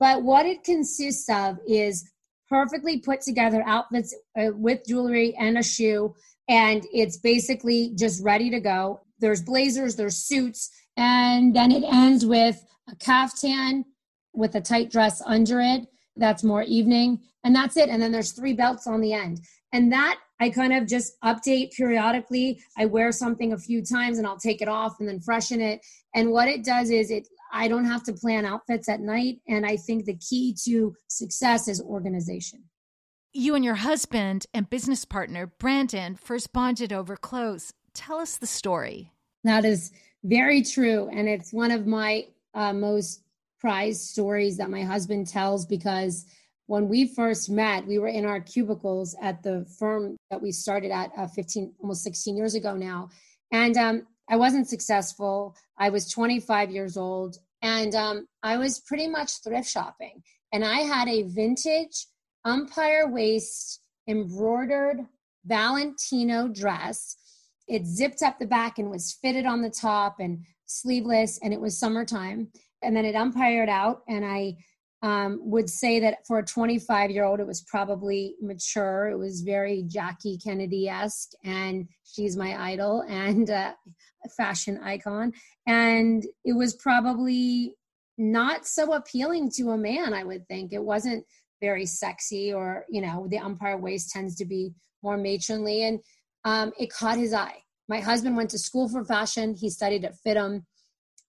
But 0.00 0.22
what 0.22 0.46
it 0.46 0.64
consists 0.64 1.28
of 1.28 1.58
is 1.66 2.08
perfectly 2.48 2.98
put 2.98 3.20
together 3.20 3.62
outfits 3.66 4.14
uh, 4.38 4.50
with 4.54 4.86
jewelry 4.86 5.34
and 5.38 5.58
a 5.58 5.62
shoe 5.62 6.14
and 6.48 6.86
it's 6.92 7.18
basically 7.18 7.92
just 7.94 8.24
ready 8.24 8.50
to 8.50 8.60
go. 8.60 9.00
There's 9.18 9.42
blazers, 9.42 9.96
there's 9.96 10.16
suits, 10.16 10.70
and 10.96 11.54
then 11.54 11.70
it 11.70 11.84
ends 11.84 12.24
with 12.24 12.64
a 12.90 12.96
caftan 12.96 13.84
with 14.32 14.54
a 14.54 14.60
tight 14.60 14.90
dress 14.90 15.22
under 15.26 15.60
it. 15.60 15.86
That's 16.16 16.42
more 16.42 16.62
evening 16.62 17.20
and 17.44 17.54
that's 17.54 17.76
it. 17.76 17.88
And 17.88 18.00
then 18.00 18.12
there's 18.12 18.32
three 18.32 18.54
belts 18.54 18.86
on 18.86 19.00
the 19.00 19.12
end. 19.12 19.40
And 19.72 19.92
that 19.92 20.18
i 20.40 20.48
kind 20.48 20.72
of 20.72 20.86
just 20.86 21.20
update 21.22 21.72
periodically. 21.72 22.60
I 22.76 22.86
wear 22.86 23.12
something 23.12 23.52
a 23.52 23.58
few 23.58 23.84
times 23.84 24.18
and 24.18 24.26
i'll 24.26 24.38
take 24.38 24.62
it 24.62 24.68
off 24.68 24.96
and 24.98 25.08
then 25.08 25.20
freshen 25.20 25.60
it. 25.60 25.84
And 26.14 26.30
what 26.30 26.48
it 26.48 26.64
does 26.64 26.90
is 26.90 27.10
it 27.10 27.28
i 27.52 27.68
don't 27.68 27.84
have 27.84 28.02
to 28.02 28.12
plan 28.12 28.44
outfits 28.44 28.88
at 28.88 29.00
night 29.00 29.40
and 29.48 29.64
i 29.66 29.76
think 29.76 30.04
the 30.04 30.16
key 30.16 30.54
to 30.64 30.94
success 31.08 31.68
is 31.68 31.80
organization. 31.82 32.64
You 33.32 33.54
and 33.54 33.64
your 33.64 33.76
husband 33.76 34.46
and 34.54 34.68
business 34.68 35.04
partner 35.04 35.52
branden 35.60 36.18
first 36.18 36.52
bonded 36.52 36.92
over 36.92 37.16
clothes. 37.16 37.74
Tell 37.92 38.18
us 38.18 38.36
the 38.36 38.46
story. 38.46 39.12
That 39.44 39.64
is 39.64 39.92
very 40.24 40.62
true 40.62 41.08
and 41.12 41.28
it's 41.28 41.52
one 41.52 41.70
of 41.70 41.86
my 41.86 42.26
uh, 42.54 42.72
most 42.72 43.22
prized 43.60 44.02
stories 44.02 44.56
that 44.56 44.70
my 44.70 44.82
husband 44.82 45.26
tells 45.26 45.66
because 45.66 46.24
when 46.66 46.88
we 46.88 47.06
first 47.06 47.48
met, 47.48 47.86
we 47.86 47.98
were 47.98 48.08
in 48.08 48.26
our 48.26 48.40
cubicles 48.40 49.16
at 49.22 49.42
the 49.42 49.66
firm 49.78 50.16
that 50.30 50.40
we 50.40 50.52
started 50.52 50.90
at 50.90 51.10
uh, 51.16 51.26
15, 51.26 51.72
almost 51.80 52.02
16 52.02 52.36
years 52.36 52.54
ago 52.54 52.76
now. 52.76 53.08
And 53.52 53.76
um, 53.78 54.06
I 54.30 54.36
wasn't 54.36 54.68
successful. 54.68 55.56
I 55.78 55.90
was 55.90 56.10
25 56.10 56.70
years 56.70 56.96
old 56.96 57.36
and 57.62 57.94
um, 57.94 58.26
I 58.42 58.56
was 58.56 58.80
pretty 58.80 59.08
much 59.08 59.42
thrift 59.42 59.68
shopping. 59.68 60.22
And 60.52 60.64
I 60.64 60.78
had 60.78 61.08
a 61.08 61.24
vintage 61.24 62.06
empire 62.46 63.10
waist 63.10 63.80
embroidered 64.06 65.00
Valentino 65.44 66.48
dress. 66.48 67.16
It 67.66 67.86
zipped 67.86 68.22
up 68.22 68.38
the 68.38 68.46
back 68.46 68.78
and 68.78 68.90
was 68.90 69.18
fitted 69.20 69.44
on 69.44 69.62
the 69.62 69.70
top 69.70 70.16
and 70.20 70.44
sleeveless, 70.66 71.38
and 71.42 71.52
it 71.52 71.60
was 71.60 71.78
summertime 71.78 72.48
and 72.82 72.96
then 72.96 73.04
it 73.04 73.14
umpired 73.14 73.68
out 73.68 74.02
and 74.08 74.24
i 74.24 74.56
um, 75.02 75.38
would 75.42 75.70
say 75.70 76.00
that 76.00 76.26
for 76.26 76.38
a 76.38 76.44
25 76.44 77.10
year 77.10 77.24
old 77.24 77.40
it 77.40 77.46
was 77.46 77.62
probably 77.62 78.34
mature. 78.40 79.08
It 79.08 79.18
was 79.18 79.42
very 79.42 79.84
jackie 79.86 80.38
kennedy-esque 80.38 81.30
and 81.44 81.88
she's 82.04 82.36
my 82.36 82.60
idol 82.60 83.04
and 83.08 83.48
uh, 83.48 83.74
fashion 84.36 84.80
icon. 84.82 85.32
And 85.66 86.24
it 86.44 86.54
was 86.54 86.74
probably 86.74 87.74
not 88.16 88.66
so 88.66 88.94
appealing 88.94 89.48
to 89.48 89.70
a 89.70 89.78
man 89.78 90.12
i 90.12 90.24
would 90.24 90.46
think. 90.48 90.72
It 90.72 90.82
wasn't 90.82 91.24
very 91.60 91.86
sexy 91.86 92.52
or 92.52 92.84
you 92.88 93.00
know 93.00 93.26
the 93.30 93.38
empire 93.38 93.76
waist 93.76 94.10
tends 94.10 94.36
to 94.36 94.44
be 94.44 94.72
more 95.02 95.16
matronly 95.16 95.84
and 95.84 96.00
um, 96.44 96.72
it 96.78 96.92
caught 96.92 97.18
his 97.18 97.32
eye. 97.32 97.62
My 97.88 98.00
husband 98.00 98.36
went 98.36 98.50
to 98.50 98.58
school 98.58 98.88
for 98.88 99.04
fashion. 99.04 99.54
He 99.54 99.70
studied 99.70 100.04
at 100.04 100.14
fit'em 100.26 100.64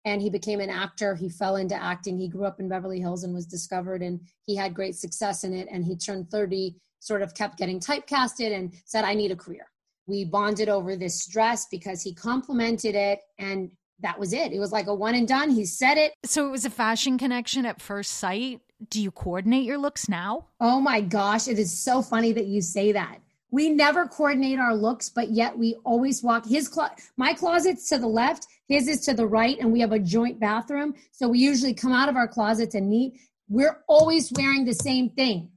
and 0.10 0.22
he 0.22 0.30
became 0.30 0.60
an 0.60 0.70
actor. 0.70 1.16
He 1.16 1.30
fell 1.30 1.56
into 1.56 1.76
acting. 1.76 2.18
He 2.18 2.28
grew 2.28 2.46
up 2.46 2.60
in 2.60 2.68
Beverly 2.68 3.00
Hills 3.00 3.24
and 3.24 3.34
was 3.34 3.46
discovered, 3.46 4.02
and 4.02 4.20
he 4.46 4.56
had 4.56 4.74
great 4.74 4.96
success 4.96 5.44
in 5.44 5.54
it. 5.54 5.68
And 5.72 5.86
he 5.86 5.96
turned 5.96 6.30
30, 6.32 6.76
sort 7.00 7.22
of 7.22 7.34
kept 7.36 7.58
getting 7.58 7.80
typecasted, 7.80 8.54
and 8.56 8.74
said, 8.86 9.06
I 9.06 9.14
need 9.14 9.32
a 9.32 9.36
career. 9.36 9.68
We 10.08 10.26
bonded 10.26 10.68
over 10.68 10.96
this 10.96 11.28
dress 11.28 11.68
because 11.70 12.02
he 12.02 12.14
complimented 12.14 12.96
it, 12.96 13.20
and 13.38 13.70
that 14.02 14.20
was 14.20 14.34
it. 14.34 14.52
It 14.52 14.60
was 14.60 14.72
like 14.72 14.88
a 14.88 14.96
one 14.96 15.14
and 15.14 15.28
done. 15.28 15.52
He 15.52 15.66
said 15.66 15.98
it. 15.98 16.14
So 16.26 16.48
it 16.48 16.52
was 16.52 16.66
a 16.66 16.70
fashion 16.70 17.18
connection 17.18 17.66
at 17.66 17.82
first 17.82 18.14
sight. 18.14 18.62
Do 18.90 19.02
you 19.02 19.12
coordinate 19.12 19.66
your 19.66 19.78
looks 19.78 20.10
now? 20.10 20.48
Oh 20.60 20.80
my 20.80 21.02
gosh, 21.02 21.48
it 21.48 21.60
is 21.60 21.72
so 21.78 22.02
funny 22.02 22.32
that 22.32 22.48
you 22.48 22.62
say 22.62 22.94
that 22.94 23.20
we 23.52 23.70
never 23.70 24.08
coordinate 24.08 24.60
our 24.60 24.76
looks 24.76 25.10
but 25.10 25.32
yet 25.32 25.58
we 25.58 25.76
always 25.84 26.22
walk 26.22 26.46
his 26.46 26.68
clo- 26.68 26.88
my 27.18 27.34
closet's 27.34 27.88
to 27.90 27.98
the 27.98 28.08
left 28.08 28.48
his 28.70 28.88
is 28.88 29.02
to 29.02 29.14
the 29.16 29.28
right 29.28 29.58
and 29.60 29.74
we 29.74 29.82
have 29.82 29.92
a 29.92 30.00
joint 30.00 30.40
bathroom. 30.40 30.94
So 31.12 31.28
we 31.28 31.40
usually 31.40 31.74
come 31.74 31.92
out 31.92 32.08
of 32.08 32.16
our 32.16 32.28
closets 32.28 32.76
and 32.76 32.90
meet 32.90 33.20
we're 33.50 33.84
always 33.88 34.32
wearing 34.32 34.64
the 34.64 34.76
same 34.76 35.10
thing 35.10 35.50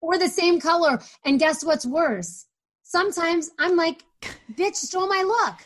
or 0.00 0.16
the 0.16 0.28
same 0.28 0.60
color. 0.60 1.02
And 1.24 1.40
guess 1.40 1.64
what's 1.64 1.84
worse? 1.84 2.46
Sometimes 2.82 3.50
i'm 3.58 3.76
like 3.76 4.04
bitch 4.54 4.76
stole 4.76 5.08
my 5.08 5.22
look. 5.22 5.56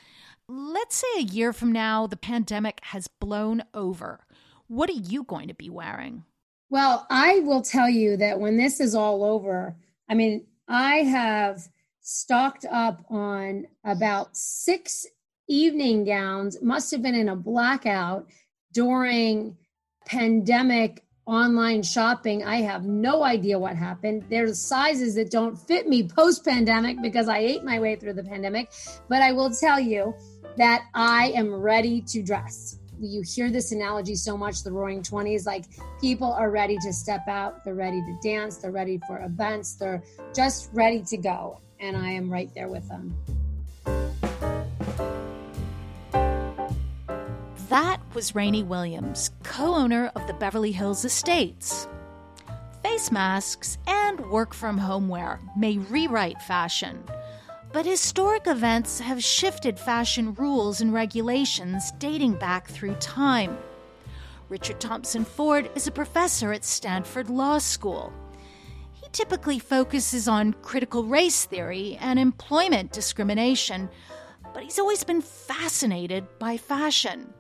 Let's 0.48 0.96
say 0.96 1.18
a 1.18 1.22
year 1.22 1.52
from 1.52 1.72
now 1.72 2.06
the 2.06 2.16
pandemic 2.16 2.80
has 2.82 3.06
blown 3.20 3.62
over. 3.72 4.26
What 4.66 4.88
are 4.88 4.94
you 4.94 5.24
going 5.24 5.48
to 5.48 5.54
be 5.54 5.70
wearing? 5.70 6.24
Well 6.70 7.06
i 7.10 7.40
will 7.40 7.62
tell 7.62 7.88
you 7.88 8.16
that 8.16 8.40
when 8.40 8.56
this 8.56 8.80
is 8.80 8.94
all 8.94 9.22
over 9.24 9.76
i 10.08 10.14
mean 10.14 10.46
i 10.68 10.96
have 10.96 11.68
stocked 12.00 12.64
up 12.70 13.04
on 13.10 13.66
about 13.84 14.36
six 14.36 15.06
evening 15.48 16.04
gowns, 16.04 16.60
must 16.62 16.90
have 16.90 17.02
been 17.02 17.14
in 17.14 17.28
a 17.28 17.36
blackout 17.36 18.26
during 18.72 19.56
pandemic 20.06 21.04
online 21.26 21.82
shopping. 21.82 22.44
I 22.44 22.56
have 22.56 22.84
no 22.84 23.22
idea 23.22 23.58
what 23.58 23.76
happened. 23.76 24.24
There's 24.28 24.60
sizes 24.60 25.14
that 25.14 25.30
don't 25.30 25.56
fit 25.56 25.88
me 25.88 26.06
post 26.06 26.44
pandemic 26.44 27.00
because 27.00 27.28
I 27.28 27.38
ate 27.38 27.64
my 27.64 27.80
way 27.80 27.96
through 27.96 28.14
the 28.14 28.24
pandemic. 28.24 28.70
But 29.08 29.22
I 29.22 29.32
will 29.32 29.50
tell 29.50 29.80
you 29.80 30.14
that 30.56 30.84
I 30.94 31.32
am 31.34 31.54
ready 31.54 32.00
to 32.02 32.22
dress. 32.22 32.78
You 33.00 33.22
hear 33.22 33.50
this 33.50 33.72
analogy 33.72 34.14
so 34.14 34.36
much 34.36 34.62
the 34.62 34.70
roaring 34.70 35.02
20s 35.02 35.46
like 35.46 35.64
people 36.00 36.32
are 36.32 36.50
ready 36.50 36.78
to 36.82 36.92
step 36.92 37.26
out, 37.26 37.64
they're 37.64 37.74
ready 37.74 38.00
to 38.00 38.18
dance, 38.22 38.58
they're 38.58 38.70
ready 38.70 39.00
for 39.06 39.18
events, 39.24 39.74
they're 39.74 40.02
just 40.34 40.70
ready 40.72 41.02
to 41.04 41.16
go 41.16 41.60
and 41.80 41.96
I 41.96 42.10
am 42.10 42.30
right 42.30 42.50
there 42.54 42.68
with 42.68 42.88
them. 42.88 43.14
Was 48.14 48.30
Rayni 48.30 48.64
Williams, 48.64 49.32
co 49.42 49.74
owner 49.74 50.12
of 50.14 50.24
the 50.28 50.34
Beverly 50.34 50.70
Hills 50.70 51.04
Estates. 51.04 51.88
Face 52.80 53.10
masks 53.10 53.76
and 53.88 54.20
work 54.30 54.54
from 54.54 54.78
home 54.78 55.08
wear 55.08 55.40
may 55.56 55.78
rewrite 55.78 56.40
fashion. 56.40 57.02
But 57.72 57.86
historic 57.86 58.46
events 58.46 59.00
have 59.00 59.24
shifted 59.24 59.80
fashion 59.80 60.32
rules 60.34 60.80
and 60.80 60.94
regulations 60.94 61.90
dating 61.98 62.34
back 62.34 62.68
through 62.68 62.94
time. 62.96 63.58
Richard 64.48 64.78
Thompson 64.78 65.24
Ford 65.24 65.68
is 65.74 65.88
a 65.88 65.90
professor 65.90 66.52
at 66.52 66.64
Stanford 66.64 67.28
Law 67.28 67.58
School. 67.58 68.12
He 68.92 69.08
typically 69.10 69.58
focuses 69.58 70.28
on 70.28 70.52
critical 70.62 71.02
race 71.02 71.46
theory 71.46 71.98
and 72.00 72.20
employment 72.20 72.92
discrimination, 72.92 73.90
but 74.52 74.62
he's 74.62 74.78
always 74.78 75.02
been 75.02 75.20
fascinated 75.20 76.24
by 76.38 76.56
fashion. 76.56 77.34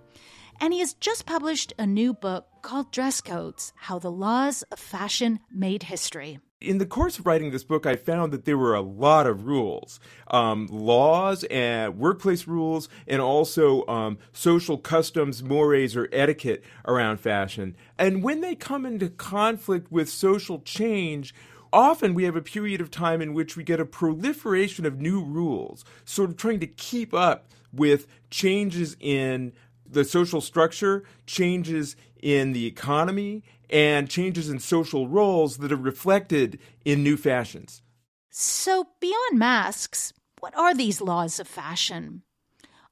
And 0.60 0.72
he 0.72 0.80
has 0.80 0.94
just 0.94 1.26
published 1.26 1.72
a 1.78 1.86
new 1.86 2.14
book 2.14 2.46
called 2.62 2.92
Dress 2.92 3.20
Codes 3.20 3.72
How 3.76 3.98
the 3.98 4.10
Laws 4.10 4.62
of 4.70 4.78
Fashion 4.78 5.40
Made 5.50 5.84
History 5.84 6.38
in 6.64 6.78
the 6.78 6.86
course 6.86 7.18
of 7.18 7.26
writing 7.26 7.50
this 7.50 7.64
book, 7.64 7.86
I 7.86 7.96
found 7.96 8.32
that 8.32 8.44
there 8.44 8.58
were 8.58 8.74
a 8.74 8.80
lot 8.80 9.26
of 9.26 9.46
rules, 9.46 10.00
um, 10.28 10.66
laws 10.70 11.44
and 11.44 11.98
workplace 11.98 12.46
rules, 12.46 12.88
and 13.06 13.20
also 13.20 13.86
um, 13.86 14.18
social 14.32 14.78
customs, 14.78 15.42
mores, 15.42 15.96
or 15.96 16.08
etiquette 16.12 16.64
around 16.86 17.20
fashion. 17.20 17.76
And 17.98 18.22
when 18.22 18.40
they 18.40 18.54
come 18.54 18.86
into 18.86 19.10
conflict 19.10 19.92
with 19.92 20.08
social 20.08 20.60
change, 20.60 21.34
often 21.72 22.14
we 22.14 22.24
have 22.24 22.36
a 22.36 22.42
period 22.42 22.80
of 22.80 22.90
time 22.90 23.20
in 23.20 23.34
which 23.34 23.56
we 23.56 23.64
get 23.64 23.80
a 23.80 23.84
proliferation 23.84 24.86
of 24.86 25.00
new 25.00 25.22
rules, 25.22 25.84
sort 26.04 26.30
of 26.30 26.36
trying 26.36 26.60
to 26.60 26.66
keep 26.66 27.12
up 27.12 27.48
with 27.72 28.06
changes 28.30 28.96
in 29.00 29.52
the 29.94 30.04
social 30.04 30.40
structure, 30.40 31.04
changes 31.26 31.96
in 32.20 32.52
the 32.52 32.66
economy, 32.66 33.42
and 33.70 34.10
changes 34.10 34.48
in 34.50 34.58
social 34.58 35.08
roles 35.08 35.58
that 35.58 35.72
are 35.72 35.76
reflected 35.76 36.58
in 36.84 37.02
new 37.02 37.16
fashions. 37.16 37.82
So, 38.30 38.88
beyond 39.00 39.38
masks, 39.38 40.12
what 40.40 40.56
are 40.56 40.74
these 40.74 41.00
laws 41.00 41.38
of 41.40 41.48
fashion? 41.48 42.22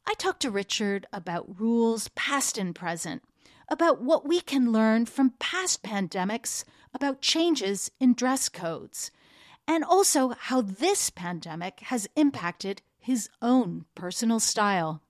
I 0.07 0.15
talked 0.15 0.43
to 0.43 0.51
Richard 0.51 1.07
about 1.13 1.61
rules 1.61 2.09
past 2.15 2.59
and 2.59 2.75
present, 2.75 3.23
about 3.69 4.03
what 4.03 4.27
we 4.27 4.41
can 4.41 4.73
learn 4.73 5.07
from 5.07 5.35
past 5.39 5.83
pandemics 5.83 6.65
about 6.95 7.23
changes 7.23 7.91
in 8.01 8.15
dress 8.15 8.49
codes, 8.49 9.11
and 9.67 9.85
also 9.85 10.31
how 10.31 10.61
this 10.61 11.11
pandemic 11.11 11.81
has 11.81 12.09
impacted 12.17 12.83
his 12.99 13.29
own 13.41 13.85
personal 13.95 14.41
style. 14.41 15.03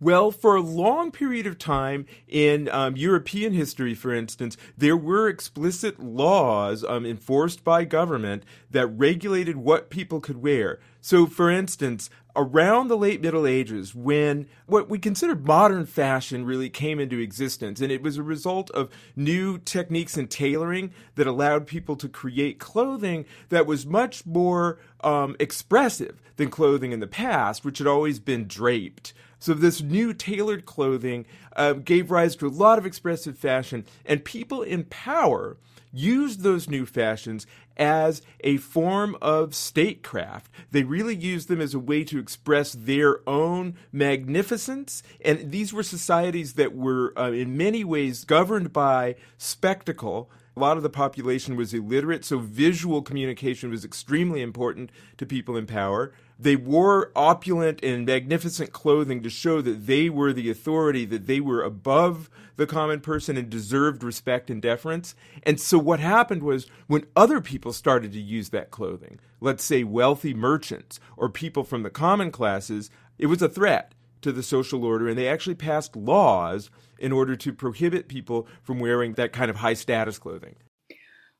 Well, 0.00 0.30
for 0.30 0.54
a 0.54 0.60
long 0.60 1.10
period 1.10 1.46
of 1.48 1.58
time 1.58 2.06
in 2.28 2.68
um, 2.68 2.96
European 2.96 3.52
history, 3.52 3.94
for 3.94 4.14
instance, 4.14 4.56
there 4.76 4.96
were 4.96 5.28
explicit 5.28 5.98
laws 5.98 6.84
um, 6.84 7.04
enforced 7.04 7.64
by 7.64 7.82
government 7.82 8.44
that 8.70 8.86
regulated 8.86 9.56
what 9.56 9.90
people 9.90 10.20
could 10.20 10.40
wear. 10.40 10.78
So, 11.00 11.26
for 11.26 11.50
instance, 11.50 12.10
around 12.36 12.86
the 12.86 12.96
late 12.96 13.20
Middle 13.20 13.44
Ages, 13.44 13.92
when 13.92 14.46
what 14.66 14.88
we 14.88 15.00
consider 15.00 15.34
modern 15.34 15.84
fashion 15.84 16.44
really 16.44 16.70
came 16.70 17.00
into 17.00 17.18
existence, 17.18 17.80
and 17.80 17.90
it 17.90 18.00
was 18.00 18.16
a 18.16 18.22
result 18.22 18.70
of 18.70 18.90
new 19.16 19.58
techniques 19.58 20.16
in 20.16 20.28
tailoring 20.28 20.92
that 21.16 21.26
allowed 21.26 21.66
people 21.66 21.96
to 21.96 22.08
create 22.08 22.60
clothing 22.60 23.24
that 23.48 23.66
was 23.66 23.84
much 23.84 24.24
more 24.24 24.78
um, 25.00 25.34
expressive 25.40 26.22
than 26.36 26.50
clothing 26.50 26.92
in 26.92 27.00
the 27.00 27.08
past, 27.08 27.64
which 27.64 27.78
had 27.78 27.88
always 27.88 28.20
been 28.20 28.46
draped. 28.46 29.12
So 29.38 29.54
this 29.54 29.80
new 29.80 30.12
tailored 30.12 30.66
clothing 30.66 31.26
uh, 31.56 31.74
gave 31.74 32.10
rise 32.10 32.36
to 32.36 32.46
a 32.46 32.48
lot 32.48 32.78
of 32.78 32.86
expressive 32.86 33.38
fashion, 33.38 33.84
and 34.04 34.24
people 34.24 34.62
in 34.62 34.84
power 34.84 35.56
used 35.92 36.42
those 36.42 36.68
new 36.68 36.84
fashions 36.84 37.46
as 37.76 38.22
a 38.40 38.56
form 38.58 39.16
of 39.22 39.54
statecraft. 39.54 40.50
They 40.70 40.82
really 40.82 41.14
used 41.14 41.48
them 41.48 41.60
as 41.60 41.74
a 41.74 41.78
way 41.78 42.04
to 42.04 42.18
express 42.18 42.72
their 42.72 43.20
own 43.28 43.74
magnificence. 43.92 45.02
And 45.24 45.52
these 45.52 45.72
were 45.72 45.82
societies 45.82 46.54
that 46.54 46.74
were, 46.74 47.18
uh, 47.18 47.30
in 47.30 47.56
many 47.56 47.84
ways, 47.84 48.24
governed 48.24 48.72
by 48.72 49.14
spectacle. 49.38 50.30
A 50.56 50.60
lot 50.60 50.76
of 50.76 50.82
the 50.82 50.90
population 50.90 51.54
was 51.54 51.72
illiterate, 51.72 52.24
so 52.24 52.38
visual 52.38 53.00
communication 53.00 53.70
was 53.70 53.84
extremely 53.84 54.42
important 54.42 54.90
to 55.16 55.24
people 55.24 55.56
in 55.56 55.66
power. 55.66 56.12
They 56.38 56.54
wore 56.54 57.10
opulent 57.16 57.82
and 57.82 58.06
magnificent 58.06 58.72
clothing 58.72 59.22
to 59.24 59.30
show 59.30 59.60
that 59.60 59.86
they 59.86 60.08
were 60.08 60.32
the 60.32 60.50
authority, 60.50 61.04
that 61.06 61.26
they 61.26 61.40
were 61.40 61.62
above 61.62 62.30
the 62.56 62.66
common 62.66 63.00
person 63.00 63.36
and 63.36 63.50
deserved 63.50 64.04
respect 64.04 64.48
and 64.48 64.62
deference. 64.62 65.16
And 65.42 65.60
so 65.60 65.78
what 65.78 65.98
happened 65.98 66.44
was 66.44 66.66
when 66.86 67.06
other 67.16 67.40
people 67.40 67.72
started 67.72 68.12
to 68.12 68.20
use 68.20 68.50
that 68.50 68.70
clothing, 68.70 69.18
let's 69.40 69.64
say 69.64 69.82
wealthy 69.82 70.32
merchants 70.32 71.00
or 71.16 71.28
people 71.28 71.64
from 71.64 71.82
the 71.82 71.90
common 71.90 72.30
classes, 72.30 72.88
it 73.18 73.26
was 73.26 73.42
a 73.42 73.48
threat 73.48 73.94
to 74.20 74.30
the 74.30 74.42
social 74.42 74.84
order, 74.84 75.08
and 75.08 75.18
they 75.18 75.28
actually 75.28 75.54
passed 75.54 75.96
laws 75.96 76.70
in 76.98 77.12
order 77.12 77.34
to 77.36 77.52
prohibit 77.52 78.08
people 78.08 78.46
from 78.62 78.78
wearing 78.78 79.14
that 79.14 79.32
kind 79.32 79.50
of 79.50 79.56
high 79.56 79.74
status 79.74 80.18
clothing 80.18 80.56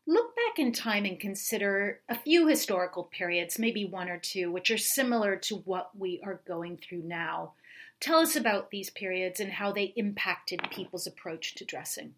look 0.09 0.35
in 0.59 0.73
time 0.73 1.05
and 1.05 1.19
consider 1.19 2.01
a 2.09 2.15
few 2.15 2.47
historical 2.47 3.05
periods, 3.05 3.59
maybe 3.59 3.85
one 3.85 4.09
or 4.09 4.19
two, 4.19 4.51
which 4.51 4.71
are 4.71 4.79
similar 4.79 5.37
to 5.37 5.57
what 5.57 5.91
we 5.97 6.21
are 6.25 6.41
going 6.47 6.77
through 6.77 7.03
now. 7.03 7.53
Tell 8.01 8.19
us 8.19 8.37
about 8.37 8.71
these 8.71 8.91
periods 8.91 9.41
and 9.41 9.53
how 9.53 9.73
they 9.73 9.93
impacted 9.97 10.71
people's 10.71 11.07
approach 11.07 11.55
to 11.57 11.65
dressing. 11.65 12.15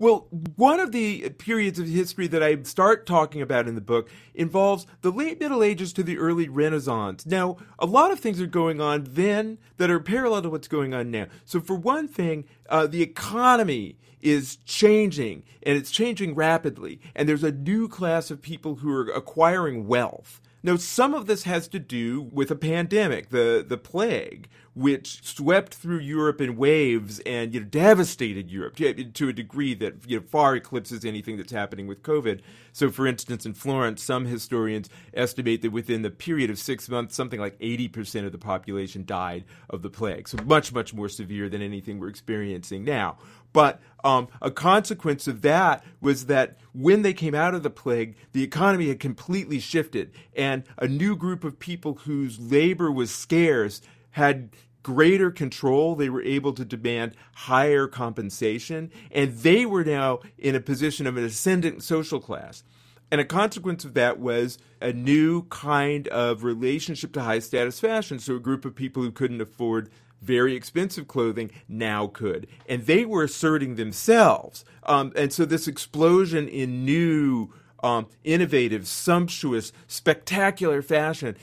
Well, 0.00 0.28
one 0.54 0.78
of 0.78 0.92
the 0.92 1.28
periods 1.30 1.80
of 1.80 1.88
history 1.88 2.28
that 2.28 2.42
I 2.42 2.62
start 2.62 3.04
talking 3.04 3.42
about 3.42 3.66
in 3.66 3.74
the 3.74 3.80
book 3.80 4.08
involves 4.32 4.86
the 5.00 5.10
late 5.10 5.40
Middle 5.40 5.62
Ages 5.62 5.92
to 5.94 6.04
the 6.04 6.18
early 6.18 6.48
Renaissance. 6.48 7.26
Now, 7.26 7.56
a 7.80 7.86
lot 7.86 8.12
of 8.12 8.20
things 8.20 8.40
are 8.40 8.46
going 8.46 8.80
on 8.80 9.06
then 9.08 9.58
that 9.78 9.90
are 9.90 9.98
parallel 9.98 10.42
to 10.42 10.50
what's 10.50 10.68
going 10.68 10.94
on 10.94 11.10
now. 11.10 11.26
So, 11.44 11.60
for 11.60 11.74
one 11.74 12.06
thing, 12.06 12.44
uh, 12.68 12.86
the 12.86 13.02
economy 13.02 13.98
is 14.22 14.56
changing 14.64 15.42
and 15.62 15.76
it's 15.76 15.90
changing 15.90 16.34
rapidly, 16.34 17.00
and 17.14 17.28
there's 17.28 17.44
a 17.44 17.52
new 17.52 17.88
class 17.88 18.30
of 18.30 18.42
people 18.42 18.76
who 18.76 18.92
are 18.92 19.08
acquiring 19.10 19.86
wealth. 19.86 20.40
Now, 20.62 20.76
some 20.76 21.14
of 21.14 21.26
this 21.26 21.44
has 21.44 21.68
to 21.68 21.78
do 21.78 22.28
with 22.32 22.50
a 22.50 22.56
pandemic, 22.56 23.30
the, 23.30 23.64
the 23.66 23.78
plague, 23.78 24.48
which 24.74 25.24
swept 25.24 25.74
through 25.74 25.98
Europe 25.98 26.40
in 26.40 26.56
waves 26.56 27.20
and 27.20 27.52
you 27.52 27.60
know, 27.60 27.66
devastated 27.66 28.50
Europe 28.50 28.76
to, 28.76 29.28
a 29.28 29.32
degree 29.32 29.74
that 29.74 29.94
you 30.06 30.18
know, 30.18 30.26
far 30.26 30.54
eclipses 30.56 31.04
anything 31.04 31.36
that's 31.36 31.52
happening 31.52 31.86
with 31.86 32.02
COVID. 32.02 32.40
So, 32.72 32.90
for 32.90 33.06
instance, 33.06 33.44
in 33.44 33.54
Florence, 33.54 34.02
some 34.02 34.26
historians 34.26 34.88
estimate 35.14 35.62
that 35.62 35.72
within 35.72 36.02
the 36.02 36.10
period 36.10 36.48
of 36.48 36.58
six 36.58 36.88
months, 36.88 37.16
something 37.16 37.40
like 37.40 37.58
80% 37.58 38.24
of 38.24 38.32
the 38.32 38.38
population 38.38 39.04
died 39.04 39.44
of 39.68 39.82
the 39.82 39.90
plague. 39.90 40.28
So, 40.28 40.38
much, 40.44 40.72
much 40.72 40.94
more 40.94 41.08
severe 41.08 41.48
than 41.48 41.60
anything 41.60 41.98
we're 41.98 42.08
experiencing 42.08 42.84
now. 42.84 43.18
But 43.52 43.80
um, 44.04 44.28
a 44.40 44.50
consequence 44.50 45.26
of 45.26 45.42
that 45.42 45.84
was 46.00 46.26
that 46.26 46.58
when 46.72 47.02
they 47.02 47.12
came 47.12 47.34
out 47.34 47.54
of 47.54 47.62
the 47.62 47.70
plague, 47.70 48.16
the 48.32 48.42
economy 48.42 48.88
had 48.88 49.00
completely 49.00 49.58
shifted, 49.58 50.12
and 50.36 50.64
a 50.76 50.86
new 50.86 51.16
group 51.16 51.44
of 51.44 51.58
people 51.58 51.94
whose 52.04 52.38
labor 52.38 52.92
was 52.92 53.10
scarce 53.12 53.80
had 54.18 54.50
greater 54.82 55.30
control. 55.30 55.94
They 55.94 56.08
were 56.08 56.22
able 56.22 56.52
to 56.54 56.64
demand 56.64 57.14
higher 57.34 57.86
compensation, 57.86 58.90
and 59.10 59.32
they 59.38 59.64
were 59.64 59.84
now 59.84 60.20
in 60.36 60.54
a 60.54 60.60
position 60.60 61.06
of 61.06 61.16
an 61.16 61.24
ascendant 61.24 61.82
social 61.82 62.20
class. 62.20 62.62
And 63.10 63.20
a 63.20 63.24
consequence 63.24 63.84
of 63.84 63.94
that 63.94 64.18
was 64.18 64.58
a 64.82 64.92
new 64.92 65.44
kind 65.44 66.08
of 66.08 66.44
relationship 66.44 67.12
to 67.14 67.22
high 67.22 67.38
status 67.38 67.80
fashion. 67.80 68.18
So, 68.18 68.36
a 68.36 68.40
group 68.40 68.64
of 68.66 68.74
people 68.74 69.02
who 69.02 69.10
couldn't 69.10 69.40
afford 69.40 69.90
very 70.20 70.54
expensive 70.54 71.08
clothing 71.08 71.50
now 71.68 72.06
could. 72.06 72.46
And 72.68 72.86
they 72.86 73.04
were 73.04 73.22
asserting 73.22 73.76
themselves. 73.76 74.64
Um, 74.82 75.12
and 75.16 75.32
so 75.32 75.44
this 75.44 75.68
explosion 75.68 76.48
in 76.48 76.84
new, 76.84 77.54
um, 77.82 78.08
innovative, 78.24 78.88
sumptuous, 78.88 79.72
spectacular 79.86 80.82
fashion 80.82 81.36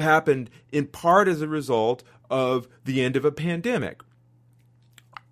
happened 0.00 0.50
in 0.70 0.86
part 0.86 1.28
as 1.28 1.42
a 1.42 1.48
result 1.48 2.02
of 2.32 2.66
the 2.84 3.02
end 3.02 3.14
of 3.14 3.24
a 3.24 3.30
pandemic. 3.30 4.00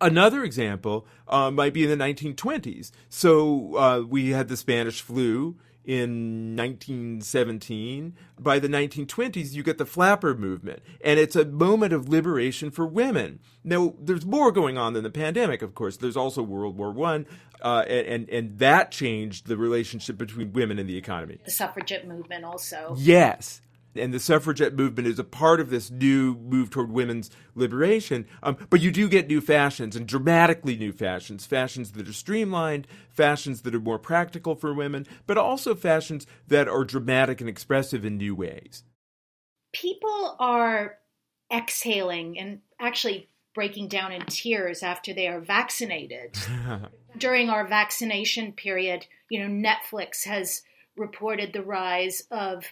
Another 0.01 0.45
example 0.45 1.07
uh, 1.27 1.51
might 1.51 1.73
be 1.73 1.83
in 1.83 1.99
the 1.99 2.05
1920s. 2.05 2.91
So 3.09 3.77
uh, 3.77 4.01
we 4.07 4.31
had 4.31 4.49
the 4.49 4.57
Spanish 4.57 5.01
flu 5.01 5.57
in 5.85 6.57
1917. 6.57 8.15
By 8.39 8.59
the 8.59 8.69
1920s, 8.69 9.53
you 9.53 9.63
get 9.63 9.79
the 9.79 9.87
flapper 9.87 10.35
movement, 10.35 10.83
and 11.03 11.19
it's 11.19 11.37
a 11.37 11.45
moment 11.45 11.93
of 11.93 12.09
liberation 12.09 12.71
for 12.71 12.87
women. 12.87 13.41
Now, 13.65 13.95
there's 13.99 14.25
more 14.25 14.53
going 14.53 14.79
on 14.79 14.93
than 14.93 15.03
the 15.03 15.11
pandemic, 15.11 15.63
of 15.63 15.75
course. 15.75 15.97
There's 15.97 16.17
also 16.17 16.43
World 16.43 16.77
War 16.77 16.93
One, 16.93 17.27
uh, 17.63 17.85
and 17.89 18.29
and 18.31 18.59
that 18.59 18.91
changed 18.91 19.47
the 19.47 19.57
relationship 19.57 20.17
between 20.17 20.53
women 20.53 20.79
and 20.79 20.89
the 20.89 20.97
economy. 20.97 21.39
The 21.45 21.51
suffragette 21.51 22.07
movement, 22.07 22.45
also. 22.45 22.95
Yes. 22.99 23.61
And 23.95 24.15
the 24.15 24.21
suffragette 24.21 24.75
movement 24.75 25.09
is 25.09 25.19
a 25.19 25.25
part 25.25 25.61
of 25.61 25.71
this 25.71 25.91
new 25.91 26.35
move 26.35 26.71
toward 26.71 26.91
women's 26.91 27.31
liberation. 27.55 28.27
Um, 28.43 28.57
but 28.71 28.81
you 28.81 28.91
do 28.91 29.09
get 29.09 29.29
new 29.29 29.41
fashions 29.41 29.97
and 29.97 30.07
dramatically 30.07 30.77
new 30.77 30.93
fashions, 30.93 31.47
fashions 31.47 31.93
that 31.93 32.09
are 32.09 32.13
streamlined, 32.13 32.87
fashions 33.09 33.63
that 33.63 33.75
are 33.75 33.81
more 33.81 33.99
practical 33.99 34.55
for 34.55 34.73
women, 34.73 35.07
but 35.27 35.39
also 35.39 35.75
fashions 35.75 36.27
that 36.49 36.69
are 36.69 36.85
dramatic 36.85 37.41
and 37.41 37.51
expressive 37.51 38.05
in 38.05 38.17
new 38.17 38.35
ways. 38.35 38.85
People 39.73 40.37
are 40.39 40.99
exhaling 41.53 42.39
and 42.39 42.61
actually 42.79 43.29
breaking 43.55 43.89
down 43.89 44.13
in 44.13 44.25
tears 44.27 44.83
after 44.83 45.13
they 45.13 45.27
are 45.27 45.41
vaccinated. 45.41 46.39
During 47.19 47.51
our 47.51 47.67
vaccination 47.67 48.53
period, 48.53 49.07
you 49.29 49.41
know, 49.41 49.69
Netflix 49.71 50.25
has 50.25 50.63
reported 50.97 51.53
the 51.53 51.63
rise 51.63 52.23
of 52.31 52.65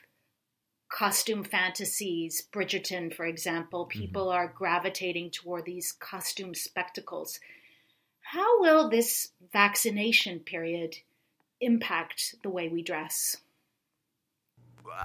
costume 0.88 1.44
fantasies. 1.44 2.46
Bridgerton, 2.52 3.14
for 3.14 3.26
example, 3.26 3.86
mm-hmm. 3.86 4.00
people 4.00 4.26
mm-hmm. 4.26 4.36
are 4.36 4.52
gravitating 4.56 5.30
toward 5.30 5.64
these 5.64 5.92
costume 5.92 6.54
spectacles. 6.54 7.38
How 8.20 8.60
will 8.60 8.90
this 8.90 9.30
vaccination 9.52 10.40
period 10.40 10.96
impact 11.60 12.34
the 12.42 12.50
way 12.50 12.68
we 12.68 12.82
dress? 12.82 13.38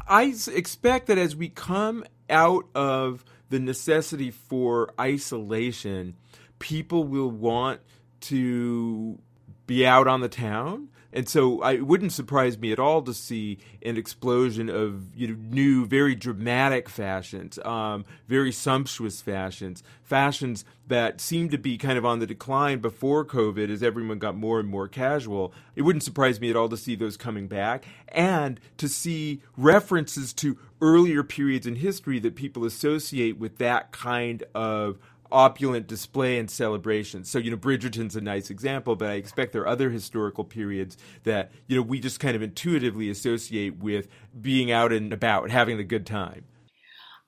I 0.08 0.34
expect 0.54 1.08
that 1.08 1.18
as 1.18 1.36
we 1.36 1.50
come 1.50 2.06
out 2.30 2.66
of 2.74 3.24
the 3.50 3.60
necessity 3.60 4.32
for 4.32 4.94
isolation, 5.00 6.16
people 6.60 7.04
will 7.04 7.30
want 7.30 7.82
to 8.22 9.20
be 9.68 9.86
out 9.86 10.08
on 10.08 10.22
the 10.22 10.30
town 10.30 10.90
and 11.14 11.30
so 11.30 11.62
I, 11.62 11.74
it 11.74 11.86
wouldn't 11.86 12.12
surprise 12.12 12.58
me 12.58 12.72
at 12.72 12.80
all 12.80 13.02
to 13.04 13.14
see 13.14 13.60
an 13.84 13.98
explosion 13.98 14.70
of 14.70 15.16
you 15.16 15.28
know 15.28 15.36
new, 15.50 15.86
very 15.86 16.16
dramatic 16.16 16.90
fashions, 16.90 17.60
um, 17.60 18.04
very 18.28 18.52
sumptuous 18.52 19.22
fashions, 19.22 19.84
fashions 20.04 20.66
that 20.88 21.22
seemed 21.22 21.52
to 21.52 21.58
be 21.58 21.78
kind 21.78 21.98
of 21.98 22.06
on 22.06 22.20
the 22.20 22.28
decline 22.28 22.80
before 22.80 23.24
COVID 23.24 23.70
as 23.70 23.82
everyone 23.82 24.20
got 24.20 24.36
more 24.36 24.60
and 24.60 24.68
more 24.68 24.88
casual. 24.88 25.54
It 25.76 25.84
wouldn't 25.84 26.04
surprise 26.04 26.42
me 26.42 26.50
at 26.50 26.56
all 26.56 26.70
to 26.70 26.78
see 26.78 26.96
those 26.96 27.16
coming 27.16 27.48
back 27.48 27.86
and 28.10 28.60
to 28.78 28.90
see 28.90 29.42
references 29.56 30.34
to 30.34 30.58
earlier 30.82 31.24
periods 31.24 31.66
in 31.66 31.76
history 31.76 32.20
that 32.20 32.36
people 32.36 32.66
associate 32.66 33.38
with 33.38 33.58
that 33.60 33.92
kind 33.92 34.44
of 34.54 34.98
opulent 35.34 35.88
display 35.88 36.38
and 36.38 36.50
celebration. 36.50 37.26
So, 37.26 37.40
you 37.40 37.52
know, 37.52 37.58
Bridgerton's 37.58 38.16
a 38.16 38.22
nice 38.22 38.50
example, 38.50 38.96
but 38.96 39.10
I 39.10 39.14
expect 39.14 39.52
there 39.52 39.64
are 39.64 39.68
other 39.68 39.90
historical 39.90 40.44
periods 40.44 40.96
that, 41.24 41.52
you 41.68 41.76
know, 41.76 41.82
we 41.82 42.00
just 42.00 42.20
kind 42.20 42.36
of 42.36 42.42
intuitively 42.42 43.10
associate 43.10 43.78
with 43.78 44.08
being 44.40 44.72
out 44.72 44.94
and 44.94 45.12
about, 45.12 45.50
having 45.50 45.80
a 45.80 45.84
good 45.84 46.06
time. 46.06 46.46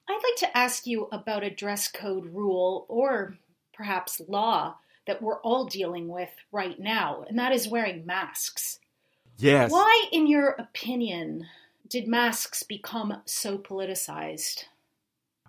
I'd 0.07 0.21
like 0.23 0.37
to 0.37 0.57
ask 0.57 0.85
you 0.85 1.09
about 1.11 1.43
a 1.43 1.49
dress 1.49 1.87
code 1.87 2.27
rule 2.27 2.85
or 2.87 3.37
perhaps 3.73 4.21
law 4.27 4.75
that 5.07 5.21
we're 5.21 5.41
all 5.41 5.65
dealing 5.65 6.07
with 6.07 6.29
right 6.51 6.79
now, 6.79 7.25
and 7.27 7.37
that 7.39 7.51
is 7.51 7.67
wearing 7.67 8.05
masks. 8.05 8.79
Yes. 9.37 9.71
Why, 9.71 10.05
in 10.11 10.27
your 10.27 10.49
opinion, 10.51 11.47
did 11.89 12.07
masks 12.07 12.63
become 12.63 13.21
so 13.25 13.57
politicized? 13.57 14.65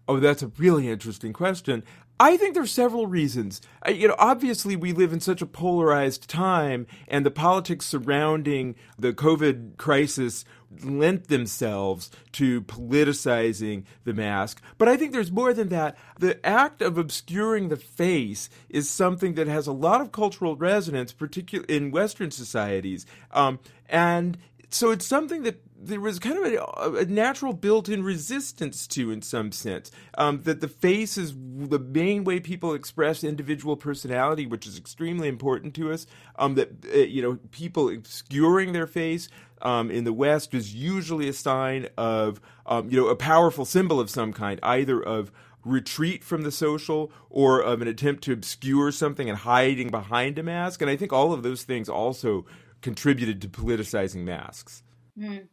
Oh, 0.09 0.21
that's 0.21 0.43
a 0.43 0.49
really 0.59 0.89
interesting 0.89 1.33
question. 1.33 1.83
I 2.19 2.37
think 2.39 2.55
there's 2.55 2.73
several 2.73 3.07
reasons. 3.07 3.61
You 3.87 4.09
know, 4.09 4.17
obviously 4.19 4.75
we 4.75 4.93
live 4.93 5.13
in 5.13 5.21
such 5.21 5.43
a 5.43 5.47
polarized 5.47 6.29
time 6.31 6.87
and 7.09 7.27
the 7.27 7.31
politics 7.31 7.85
surrounding 7.85 8.75
the 8.99 9.13
COVID 9.13 9.77
crisis 9.77 10.45
lent 10.83 11.29
themselves 11.29 12.11
to 12.33 12.63
politicizing 12.63 13.85
the 14.05 14.15
mask. 14.15 14.63
But 14.79 14.89
I 14.89 14.97
think 14.97 15.13
there's 15.13 15.31
more 15.31 15.53
than 15.53 15.69
that. 15.69 15.97
The 16.19 16.45
act 16.45 16.81
of 16.81 16.97
obscuring 16.97 17.69
the 17.69 17.77
face 17.77 18.49
is 18.71 18.89
something 18.89 19.35
that 19.35 19.47
has 19.47 19.67
a 19.67 19.73
lot 19.73 20.01
of 20.01 20.13
cultural 20.13 20.57
resonance, 20.57 21.13
particularly 21.13 21.75
in 21.75 21.91
Western 21.91 22.31
societies. 22.31 23.05
Um, 23.31 23.59
and 23.89 24.39
so 24.71 24.91
it's 24.91 25.07
something 25.07 25.43
that 25.43 25.61
there 25.87 26.01
was 26.01 26.19
kind 26.19 26.39
of 26.39 26.53
a, 26.53 26.99
a 26.99 27.05
natural 27.07 27.53
built-in 27.53 28.03
resistance 28.03 28.87
to, 28.89 29.11
in 29.11 29.23
some 29.23 29.53
sense, 29.53 29.91
um, 30.19 30.43
that 30.43 30.61
the 30.61 30.69
face 30.69 31.17
is 31.17 31.35
the 31.35 31.79
main 31.79 32.25
way 32.25 32.41
people 32.41 32.75
express 32.75 33.25
individual 33.25 33.77
personality, 33.77 34.47
which 34.47 34.67
is 34.67 34.79
extremely 34.79 35.29
important 35.29 35.75
to 35.75 35.93
us. 35.93 36.07
Um, 36.39 36.55
that 36.55 36.85
uh, 36.95 36.99
you 36.99 37.23
know, 37.23 37.39
people 37.51 37.89
obscuring 37.89 38.73
their 38.73 38.87
face 38.87 39.29
um, 39.63 39.91
in 39.91 40.05
the 40.05 40.13
West 40.13 40.55
is 40.55 40.75
usually 40.75 41.29
a 41.29 41.33
sign 41.33 41.89
of 41.97 42.41
um, 42.67 42.91
you 42.91 43.01
know 43.01 43.09
a 43.09 43.17
powerful 43.17 43.65
symbol 43.65 44.01
of 44.01 44.11
some 44.11 44.33
kind, 44.33 44.61
either 44.63 45.03
of 45.03 45.33
retreat 45.65 46.23
from 46.23 46.43
the 46.43 46.53
social 46.53 47.11
or 47.29 47.61
of 47.61 47.83
an 47.83 47.89
attempt 47.89 48.23
to 48.25 48.33
obscure 48.33 48.93
something 48.93 49.29
and 49.29 49.39
hiding 49.39 49.89
behind 49.91 50.39
a 50.39 50.43
mask. 50.43 50.81
And 50.81 50.91
I 50.91 50.97
think 50.97 51.13
all 51.13 51.33
of 51.33 51.43
those 51.43 51.65
things 51.65 51.89
also 51.89 52.47
contributed 52.83 53.43
to 53.43 53.49
politicizing 53.49 54.23
masks. 54.23 54.83
Mm. 55.19 55.49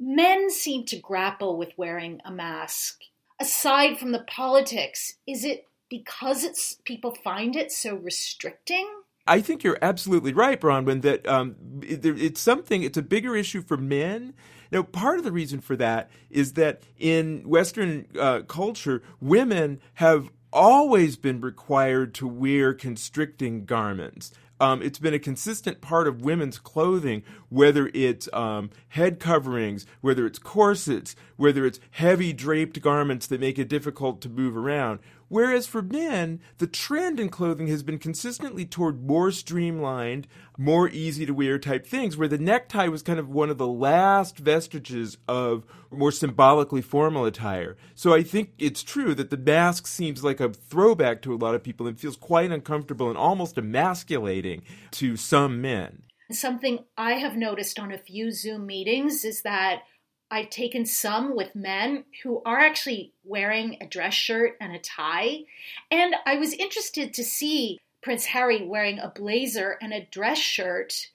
Men 0.00 0.50
seem 0.50 0.84
to 0.86 0.98
grapple 0.98 1.56
with 1.56 1.72
wearing 1.76 2.20
a 2.24 2.30
mask. 2.30 3.00
Aside 3.40 3.98
from 3.98 4.12
the 4.12 4.24
politics, 4.28 5.14
is 5.26 5.44
it 5.44 5.66
because 5.88 6.44
it's 6.44 6.78
people 6.84 7.14
find 7.14 7.56
it 7.56 7.72
so 7.72 7.96
restricting? 7.96 8.88
I 9.26 9.40
think 9.40 9.62
you're 9.62 9.78
absolutely 9.82 10.32
right, 10.32 10.60
Bronwyn, 10.60 11.02
that 11.02 11.28
um, 11.28 11.56
it, 11.82 12.04
it's 12.04 12.40
something, 12.40 12.82
it's 12.82 12.96
a 12.96 13.02
bigger 13.02 13.36
issue 13.36 13.62
for 13.62 13.76
men. 13.76 14.34
Now, 14.72 14.82
part 14.82 15.18
of 15.18 15.24
the 15.24 15.32
reason 15.32 15.60
for 15.60 15.76
that 15.76 16.10
is 16.30 16.54
that 16.54 16.82
in 16.98 17.42
Western 17.48 18.06
uh, 18.18 18.40
culture, 18.40 19.02
women 19.20 19.80
have 19.94 20.30
always 20.52 21.16
been 21.16 21.40
required 21.40 22.14
to 22.14 22.26
wear 22.26 22.72
constricting 22.72 23.64
garments. 23.66 24.32
Um, 24.60 24.82
it's 24.82 24.98
been 24.98 25.14
a 25.14 25.18
consistent 25.18 25.80
part 25.80 26.08
of 26.08 26.22
women's 26.22 26.58
clothing, 26.58 27.22
whether 27.48 27.90
it's 27.94 28.28
um, 28.32 28.70
head 28.88 29.20
coverings, 29.20 29.86
whether 30.00 30.26
it's 30.26 30.38
corsets, 30.38 31.14
whether 31.36 31.64
it's 31.64 31.80
heavy 31.92 32.32
draped 32.32 32.80
garments 32.80 33.26
that 33.28 33.40
make 33.40 33.58
it 33.58 33.68
difficult 33.68 34.20
to 34.22 34.28
move 34.28 34.56
around. 34.56 34.98
Whereas 35.28 35.66
for 35.66 35.82
men, 35.82 36.40
the 36.58 36.66
trend 36.66 37.20
in 37.20 37.28
clothing 37.28 37.66
has 37.68 37.82
been 37.82 37.98
consistently 37.98 38.64
toward 38.64 39.06
more 39.06 39.30
streamlined, 39.30 40.26
more 40.56 40.88
easy 40.88 41.26
to 41.26 41.34
wear 41.34 41.58
type 41.58 41.86
things, 41.86 42.16
where 42.16 42.28
the 42.28 42.38
necktie 42.38 42.88
was 42.88 43.02
kind 43.02 43.18
of 43.18 43.28
one 43.28 43.50
of 43.50 43.58
the 43.58 43.66
last 43.66 44.38
vestiges 44.38 45.18
of 45.28 45.64
more 45.90 46.12
symbolically 46.12 46.82
formal 46.82 47.24
attire. 47.24 47.76
So 47.94 48.14
I 48.14 48.22
think 48.22 48.52
it's 48.58 48.82
true 48.82 49.14
that 49.14 49.30
the 49.30 49.36
mask 49.36 49.86
seems 49.86 50.24
like 50.24 50.40
a 50.40 50.52
throwback 50.52 51.22
to 51.22 51.34
a 51.34 51.36
lot 51.36 51.54
of 51.54 51.62
people 51.62 51.86
and 51.86 51.98
feels 51.98 52.16
quite 52.16 52.50
uncomfortable 52.50 53.08
and 53.08 53.18
almost 53.18 53.58
emasculating 53.58 54.62
to 54.92 55.16
some 55.16 55.60
men. 55.60 56.02
Something 56.30 56.84
I 56.96 57.12
have 57.12 57.36
noticed 57.36 57.78
on 57.78 57.90
a 57.90 57.98
few 57.98 58.30
Zoom 58.32 58.66
meetings 58.66 59.24
is 59.24 59.42
that 59.42 59.82
I've 60.30 60.50
taken 60.50 60.84
some 60.84 61.34
with 61.34 61.54
men 61.54 62.04
who 62.22 62.42
are 62.44 62.58
actually 62.58 63.12
wearing 63.24 63.78
a 63.80 63.86
dress 63.86 64.14
shirt 64.14 64.56
and 64.60 64.74
a 64.74 64.78
tie. 64.78 65.44
And 65.90 66.14
I 66.26 66.36
was 66.36 66.52
interested 66.52 67.14
to 67.14 67.24
see 67.24 67.80
Prince 68.02 68.26
Harry 68.26 68.62
wearing 68.62 68.98
a 68.98 69.12
blazer 69.14 69.78
and 69.80 69.92
a 69.92 70.06
dress 70.10 70.38
shirt 70.38 71.08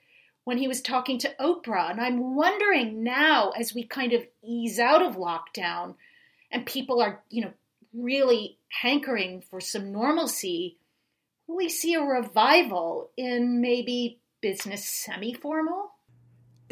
when 0.45 0.57
he 0.57 0.67
was 0.67 0.81
talking 0.81 1.17
to 1.19 1.35
Oprah. 1.39 1.91
And 1.91 2.01
I'm 2.01 2.35
wondering 2.35 3.03
now, 3.03 3.51
as 3.51 3.73
we 3.73 3.83
kind 3.83 4.13
of 4.13 4.25
ease 4.43 4.79
out 4.79 5.01
of 5.01 5.15
lockdown 5.15 5.95
and 6.51 6.65
people 6.65 7.01
are, 7.01 7.21
you 7.29 7.43
know, 7.43 7.53
really 7.93 8.57
hankering 8.69 9.43
for 9.49 9.61
some 9.61 9.91
normalcy, 9.91 10.77
will 11.47 11.57
we 11.57 11.69
see 11.69 11.93
a 11.93 12.01
revival 12.01 13.11
in 13.15 13.61
maybe 13.61 14.19
business 14.41 14.85
semi 14.85 15.33
formal? 15.33 15.92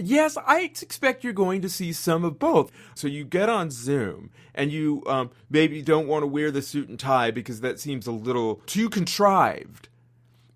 Yes, 0.03 0.37
I 0.45 0.61
expect 0.61 1.23
you're 1.23 1.33
going 1.33 1.61
to 1.61 1.69
see 1.69 1.93
some 1.93 2.23
of 2.23 2.39
both. 2.39 2.71
So 2.95 3.07
you 3.07 3.23
get 3.23 3.49
on 3.49 3.71
Zoom 3.71 4.31
and 4.53 4.71
you 4.71 5.03
um, 5.07 5.31
maybe 5.49 5.81
don't 5.81 6.07
want 6.07 6.23
to 6.23 6.27
wear 6.27 6.51
the 6.51 6.61
suit 6.61 6.89
and 6.89 6.99
tie 6.99 7.31
because 7.31 7.61
that 7.61 7.79
seems 7.79 8.07
a 8.07 8.11
little 8.11 8.61
too 8.65 8.89
contrived. 8.89 9.89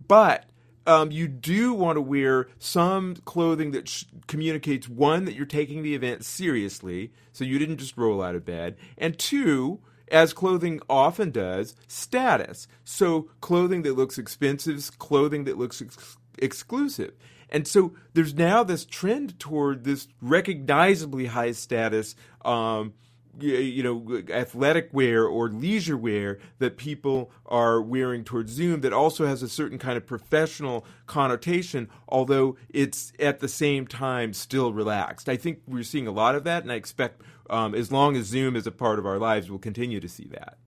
But 0.08 0.46
um, 0.88 1.12
you 1.12 1.28
do 1.28 1.74
want 1.74 1.98
to 1.98 2.02
wear 2.02 2.48
some 2.60 3.16
clothing 3.26 3.72
that 3.72 3.90
sh- 3.90 4.06
communicates 4.28 4.88
one, 4.88 5.26
that 5.26 5.34
you're 5.34 5.46
taking 5.46 5.82
the 5.82 5.96
event 5.96 6.24
seriously, 6.24 7.12
so 7.32 7.44
you 7.44 7.58
didn't 7.58 7.78
just 7.78 7.98
roll 7.98 8.22
out 8.22 8.36
of 8.36 8.46
bed, 8.46 8.78
and 8.98 9.18
two, 9.18 9.80
as 10.12 10.34
clothing 10.34 10.80
often 10.88 11.32
does, 11.32 11.76
status. 11.88 12.68
So 12.84 13.30
clothing 13.42 13.82
that 13.82 13.98
looks 13.98 14.18
expensive, 14.20 14.98
clothing 15.00 15.46
that 15.46 15.58
looks 15.58 15.82
ex- 15.82 16.18
exclusive. 16.38 17.14
And 17.50 17.68
so 17.68 17.94
there's 18.14 18.34
now 18.34 18.64
this 18.64 18.86
trend 18.86 19.40
toward 19.40 19.84
this 19.84 20.08
recognizably 20.22 21.28
high 21.28 21.52
status, 21.52 22.16
um, 22.44 22.94
you 23.40 23.84
know, 23.84 24.24
athletic 24.30 24.90
wear 24.94 25.26
or 25.26 25.50
leisure 25.50 25.98
wear 25.98 26.40
that 26.60 26.78
people 26.78 27.32
are 27.46 27.82
wearing 27.82 28.24
towards 28.24 28.54
Zoom 28.54 28.82
that 28.82 28.94
also 28.94 29.26
has 29.26 29.44
a 29.44 29.50
certain 29.50 29.78
kind 29.78 29.98
of 29.98 30.06
professional 30.06 30.86
connotation, 31.06 31.90
although 32.08 32.56
it's 32.70 33.12
at 33.20 33.40
the 33.40 33.48
same 33.48 33.88
time 33.88 34.34
still 34.34 34.74
relaxed. 34.74 35.28
I 35.28 35.36
think 35.36 35.60
we're 35.68 35.84
seeing 35.84 36.08
a 36.08 36.12
lot 36.12 36.36
of 36.36 36.46
that, 36.46 36.64
and 36.64 36.72
I 36.72 36.76
expect 36.76 37.22
um, 37.50 37.76
as 37.76 37.92
long 37.92 38.16
as 38.16 38.26
Zoom 38.26 38.56
is 38.56 38.68
a 38.68 38.72
part 38.72 39.00
of 39.00 39.06
our 39.06 39.20
lives, 39.20 39.50
we'll 39.50 39.60
continue 39.60 40.00
to 40.00 40.10
see 40.10 40.28
that. 40.32 40.58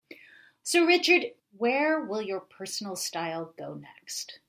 So, 0.63 0.85
Richard, 0.85 1.23
where 1.57 2.05
will 2.05 2.23
your 2.23 2.41
personal 2.41 2.95
style 2.95 3.55
go 3.59 3.75
next? 3.75 4.41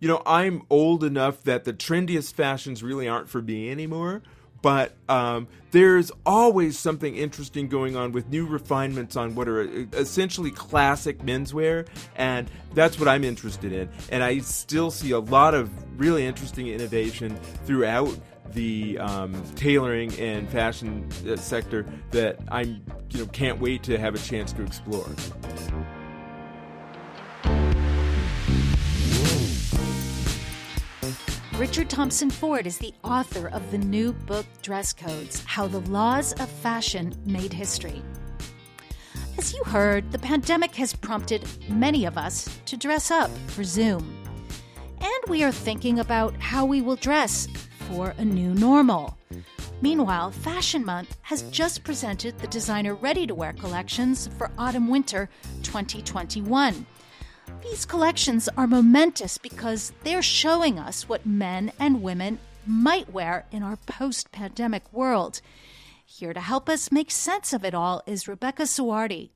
You 0.00 0.08
know, 0.08 0.22
I'm 0.26 0.62
old 0.70 1.02
enough 1.02 1.42
that 1.44 1.64
the 1.64 1.72
trendiest 1.72 2.34
fashions 2.34 2.82
really 2.82 3.08
aren't 3.08 3.28
for 3.28 3.42
me 3.42 3.70
anymore 3.70 4.22
but 4.62 4.92
um, 5.08 5.46
there's 5.70 6.10
always 6.26 6.78
something 6.78 7.16
interesting 7.16 7.68
going 7.68 7.96
on 7.96 8.12
with 8.12 8.28
new 8.28 8.46
refinements 8.46 9.16
on 9.16 9.34
what 9.34 9.48
are 9.48 9.62
uh, 9.62 9.84
essentially 9.92 10.50
classic 10.50 11.18
menswear, 11.18 11.86
and 12.16 12.50
that's 12.74 12.98
what 12.98 13.08
I'm 13.08 13.24
interested 13.24 13.72
in. 13.72 13.88
And 14.10 14.22
I 14.22 14.38
still 14.38 14.90
see 14.90 15.12
a 15.12 15.20
lot 15.20 15.54
of 15.54 15.70
really 15.98 16.26
interesting 16.26 16.68
innovation 16.68 17.36
throughout 17.64 18.18
the 18.52 18.98
um, 18.98 19.42
tailoring 19.54 20.12
and 20.18 20.48
fashion 20.48 21.08
uh, 21.28 21.36
sector 21.36 21.86
that 22.10 22.38
I'm 22.48 22.82
you 23.10 23.20
know 23.20 23.26
can't 23.26 23.60
wait 23.60 23.82
to 23.84 23.98
have 23.98 24.14
a 24.14 24.18
chance 24.18 24.52
to 24.54 24.62
explore. 24.62 25.06
Richard 31.58 31.90
Thompson 31.90 32.30
Ford 32.30 32.68
is 32.68 32.78
the 32.78 32.94
author 33.02 33.48
of 33.48 33.68
the 33.72 33.78
new 33.78 34.12
book 34.12 34.46
Dress 34.62 34.92
Codes 34.92 35.42
How 35.44 35.66
the 35.66 35.80
Laws 35.80 36.32
of 36.34 36.48
Fashion 36.48 37.12
Made 37.26 37.52
History. 37.52 38.00
As 39.36 39.52
you 39.52 39.64
heard, 39.64 40.12
the 40.12 40.20
pandemic 40.20 40.76
has 40.76 40.94
prompted 40.94 41.44
many 41.68 42.04
of 42.04 42.16
us 42.16 42.60
to 42.66 42.76
dress 42.76 43.10
up 43.10 43.28
for 43.48 43.64
Zoom. 43.64 44.24
And 45.00 45.24
we 45.26 45.42
are 45.42 45.50
thinking 45.50 45.98
about 45.98 46.32
how 46.36 46.64
we 46.64 46.80
will 46.80 46.94
dress 46.94 47.48
for 47.90 48.14
a 48.18 48.24
new 48.24 48.54
normal. 48.54 49.18
Meanwhile, 49.82 50.30
Fashion 50.30 50.84
Month 50.84 51.16
has 51.22 51.42
just 51.50 51.82
presented 51.82 52.38
the 52.38 52.46
designer 52.46 52.94
ready 52.94 53.26
to 53.26 53.34
wear 53.34 53.52
collections 53.52 54.28
for 54.38 54.52
autumn 54.58 54.86
winter 54.86 55.28
2021. 55.64 56.86
These 57.62 57.86
collections 57.86 58.48
are 58.56 58.66
momentous 58.66 59.36
because 59.36 59.92
they're 60.04 60.22
showing 60.22 60.78
us 60.78 61.08
what 61.08 61.26
men 61.26 61.72
and 61.78 62.02
women 62.02 62.38
might 62.66 63.12
wear 63.12 63.46
in 63.50 63.62
our 63.62 63.76
post 63.76 64.30
pandemic 64.30 64.92
world. 64.92 65.40
Here 66.06 66.32
to 66.32 66.40
help 66.40 66.68
us 66.68 66.92
make 66.92 67.10
sense 67.10 67.52
of 67.52 67.64
it 67.64 67.74
all 67.74 68.02
is 68.06 68.28
Rebecca 68.28 68.62
Suhrawardi. 68.62 69.30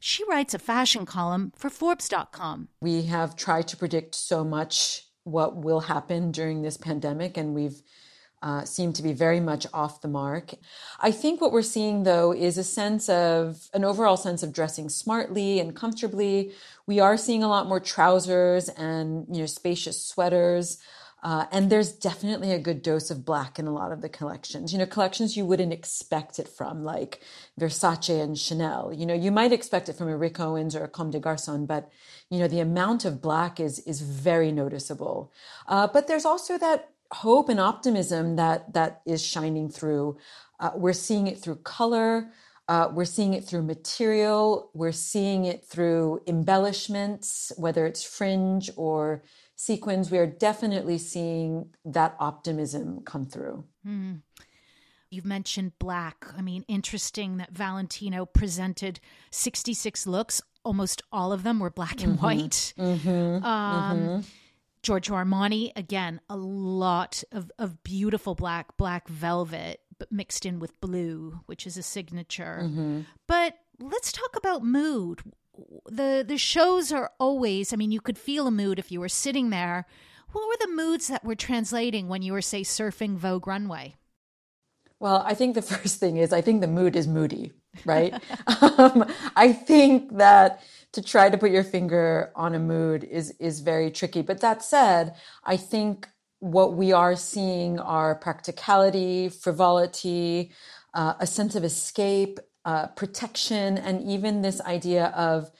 She 0.00 0.24
writes 0.24 0.54
a 0.54 0.58
fashion 0.58 1.06
column 1.06 1.52
for 1.56 1.70
Forbes.com. 1.70 2.68
We 2.80 3.02
have 3.02 3.36
tried 3.36 3.68
to 3.68 3.76
predict 3.76 4.14
so 4.14 4.44
much 4.44 5.06
what 5.24 5.56
will 5.56 5.80
happen 5.80 6.30
during 6.30 6.62
this 6.62 6.76
pandemic, 6.76 7.36
and 7.36 7.54
we've 7.54 7.82
uh, 8.42 8.64
seem 8.64 8.92
to 8.92 9.02
be 9.02 9.12
very 9.12 9.40
much 9.40 9.66
off 9.72 10.00
the 10.00 10.08
mark. 10.08 10.54
I 11.00 11.10
think 11.10 11.40
what 11.40 11.52
we're 11.52 11.62
seeing, 11.62 12.02
though, 12.02 12.32
is 12.32 12.58
a 12.58 12.64
sense 12.64 13.08
of 13.08 13.68
an 13.72 13.84
overall 13.84 14.16
sense 14.16 14.42
of 14.42 14.52
dressing 14.52 14.88
smartly 14.88 15.58
and 15.58 15.74
comfortably. 15.74 16.52
We 16.86 17.00
are 17.00 17.16
seeing 17.16 17.42
a 17.42 17.48
lot 17.48 17.66
more 17.66 17.80
trousers 17.80 18.68
and 18.68 19.26
you 19.30 19.40
know 19.40 19.46
spacious 19.46 20.04
sweaters. 20.04 20.78
Uh, 21.22 21.46
and 21.50 21.70
there's 21.70 21.92
definitely 21.92 22.52
a 22.52 22.58
good 22.58 22.82
dose 22.82 23.10
of 23.10 23.24
black 23.24 23.58
in 23.58 23.66
a 23.66 23.72
lot 23.72 23.90
of 23.90 24.00
the 24.00 24.08
collections. 24.08 24.72
You 24.72 24.78
know, 24.78 24.86
collections 24.86 25.36
you 25.36 25.44
wouldn't 25.44 25.72
expect 25.72 26.38
it 26.38 26.46
from, 26.46 26.84
like 26.84 27.20
Versace 27.58 28.22
and 28.22 28.38
Chanel. 28.38 28.92
You 28.94 29.06
know, 29.06 29.14
you 29.14 29.32
might 29.32 29.50
expect 29.50 29.88
it 29.88 29.96
from 29.96 30.08
a 30.08 30.16
Rick 30.16 30.38
Owens 30.38 30.76
or 30.76 30.84
a 30.84 30.88
Comme 30.88 31.10
des 31.10 31.18
Garçons, 31.18 31.66
but 31.66 31.90
you 32.30 32.38
know, 32.38 32.46
the 32.46 32.60
amount 32.60 33.04
of 33.04 33.22
black 33.22 33.58
is 33.58 33.80
is 33.80 34.02
very 34.02 34.52
noticeable. 34.52 35.32
Uh, 35.66 35.88
but 35.88 36.06
there's 36.06 36.26
also 36.26 36.58
that 36.58 36.90
hope 37.12 37.48
and 37.48 37.60
optimism 37.60 38.36
that 38.36 38.72
that 38.74 39.02
is 39.06 39.24
shining 39.24 39.68
through. 39.68 40.18
Uh, 40.58 40.70
we're 40.74 40.92
seeing 40.92 41.26
it 41.26 41.38
through 41.38 41.56
color. 41.56 42.30
Uh, 42.68 42.88
we're 42.92 43.04
seeing 43.04 43.34
it 43.34 43.44
through 43.44 43.62
material. 43.62 44.70
We're 44.74 44.92
seeing 44.92 45.44
it 45.44 45.64
through 45.64 46.20
embellishments, 46.26 47.52
whether 47.56 47.86
it's 47.86 48.02
fringe 48.02 48.70
or 48.76 49.22
sequins. 49.54 50.10
We 50.10 50.18
are 50.18 50.26
definitely 50.26 50.98
seeing 50.98 51.70
that 51.84 52.16
optimism 52.18 53.02
come 53.04 53.24
through. 53.24 53.64
Mm. 53.86 54.22
You've 55.10 55.24
mentioned 55.24 55.78
black. 55.78 56.26
I 56.36 56.42
mean, 56.42 56.64
interesting 56.66 57.36
that 57.36 57.52
Valentino 57.52 58.26
presented 58.26 58.98
66 59.30 60.06
looks. 60.06 60.42
Almost 60.64 61.02
all 61.12 61.32
of 61.32 61.44
them 61.44 61.60
were 61.60 61.70
black 61.70 62.02
and 62.02 62.14
mm-hmm. 62.14 62.24
white. 62.24 62.74
Mm-hmm. 62.76 63.44
Um, 63.44 63.98
mm-hmm. 63.98 64.20
Giorgio 64.86 65.16
Armani, 65.16 65.72
again, 65.74 66.20
a 66.30 66.36
lot 66.36 67.24
of, 67.32 67.50
of 67.58 67.82
beautiful 67.82 68.36
black, 68.36 68.76
black 68.76 69.08
velvet, 69.08 69.80
but 69.98 70.12
mixed 70.12 70.46
in 70.46 70.60
with 70.60 70.80
blue, 70.80 71.40
which 71.46 71.66
is 71.66 71.76
a 71.76 71.82
signature. 71.82 72.60
Mm-hmm. 72.62 73.00
But 73.26 73.58
let's 73.80 74.12
talk 74.12 74.36
about 74.36 74.62
mood. 74.62 75.22
The 75.90 76.24
the 76.24 76.38
shows 76.38 76.92
are 76.92 77.10
always, 77.18 77.72
I 77.72 77.76
mean, 77.76 77.90
you 77.90 78.00
could 78.00 78.16
feel 78.16 78.46
a 78.46 78.52
mood 78.52 78.78
if 78.78 78.92
you 78.92 79.00
were 79.00 79.08
sitting 79.08 79.50
there. 79.50 79.86
What 80.30 80.46
were 80.46 80.58
the 80.60 80.72
moods 80.72 81.08
that 81.08 81.24
were 81.24 81.34
translating 81.34 82.06
when 82.06 82.22
you 82.22 82.32
were, 82.32 82.40
say, 82.40 82.60
surfing 82.60 83.16
Vogue 83.16 83.48
Runway? 83.48 83.96
Well, 85.00 85.24
I 85.26 85.34
think 85.34 85.56
the 85.56 85.62
first 85.74 85.98
thing 85.98 86.16
is 86.16 86.32
I 86.32 86.42
think 86.42 86.60
the 86.60 86.68
mood 86.68 86.94
is 86.94 87.08
moody, 87.08 87.50
right? 87.84 88.14
um, 88.78 89.04
I 89.34 89.52
think 89.52 90.16
that 90.18 90.62
to 90.96 91.02
try 91.02 91.28
to 91.28 91.36
put 91.36 91.50
your 91.50 91.62
finger 91.62 92.32
on 92.34 92.54
a 92.54 92.58
mood 92.58 93.04
is 93.04 93.30
is 93.38 93.60
very 93.60 93.90
tricky. 93.90 94.22
But 94.22 94.40
that 94.40 94.62
said, 94.62 95.14
I 95.44 95.58
think 95.58 96.08
what 96.38 96.72
we 96.72 96.90
are 96.90 97.14
seeing 97.16 97.78
are 97.78 98.14
practicality, 98.14 99.28
frivolity, 99.28 100.52
uh, 100.94 101.12
a 101.20 101.26
sense 101.26 101.54
of 101.54 101.64
escape, 101.64 102.40
uh, 102.64 102.86
protection, 103.00 103.76
and 103.76 104.02
even 104.10 104.40
this 104.40 104.62
idea 104.62 105.08
of 105.08 105.50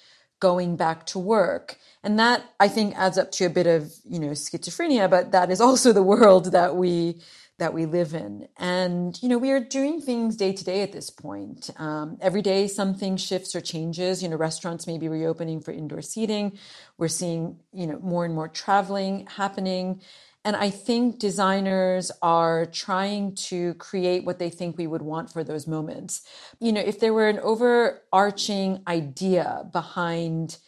going 0.40 0.75
back 0.77 1.05
to 1.07 1.18
work. 1.18 1.77
And 2.03 2.18
that 2.18 2.42
I 2.59 2.68
think 2.68 2.96
adds 2.96 3.18
up 3.18 3.31
to 3.33 3.44
a 3.44 3.51
bit 3.51 3.66
of 3.66 3.92
you 4.09 4.18
know 4.18 4.31
schizophrenia, 4.31 5.11
but 5.11 5.33
that 5.33 5.51
is 5.51 5.61
also 5.61 5.92
the 5.92 6.03
world 6.14 6.53
that 6.53 6.77
we 6.77 7.20
that 7.59 7.73
we 7.73 7.87
live 7.87 8.12
in. 8.12 8.49
And, 8.59 9.21
you 9.23 9.29
know, 9.29 9.38
we 9.38 9.51
are 9.51 9.61
doing 9.61 10.01
things 10.01 10.37
day 10.37 10.53
to 10.53 10.64
day 10.64 10.83
at 10.83 10.92
this 10.92 11.09
point. 11.09 11.71
Um, 11.79 12.19
every 12.21 12.42
day, 12.42 12.69
something 12.69 13.16
shifts 13.16 13.55
or 13.55 13.61
changes. 13.61 14.23
You 14.23 14.29
know, 14.29 14.37
restaurants 14.37 14.87
may 14.87 14.99
be 14.99 15.09
reopening 15.09 15.61
for 15.61 15.73
indoor 15.73 16.03
seating. 16.03 16.59
We're 16.99 17.09
seeing, 17.09 17.61
you 17.73 17.87
know, 17.87 17.99
more 18.01 18.27
and 18.27 18.35
more 18.35 18.49
traveling 18.49 19.27
happening. 19.27 20.03
And 20.45 20.55
I 20.55 20.71
think 20.71 21.19
designers 21.19 22.12
are 22.23 22.66
trying 22.66 23.35
to 23.35 23.75
create 23.75 24.25
what 24.25 24.38
they 24.38 24.49
think 24.49 24.79
we 24.79 24.87
would 24.87 25.03
want 25.03 25.33
for 25.33 25.42
those 25.42 25.66
moments. 25.66 26.23
You 26.61 26.73
know, 26.73 26.81
if 26.81 27.01
there 27.01 27.12
were 27.12 27.29
an 27.29 27.40
overarching 27.40 28.83
idea 28.87 29.69
behind 29.73 30.59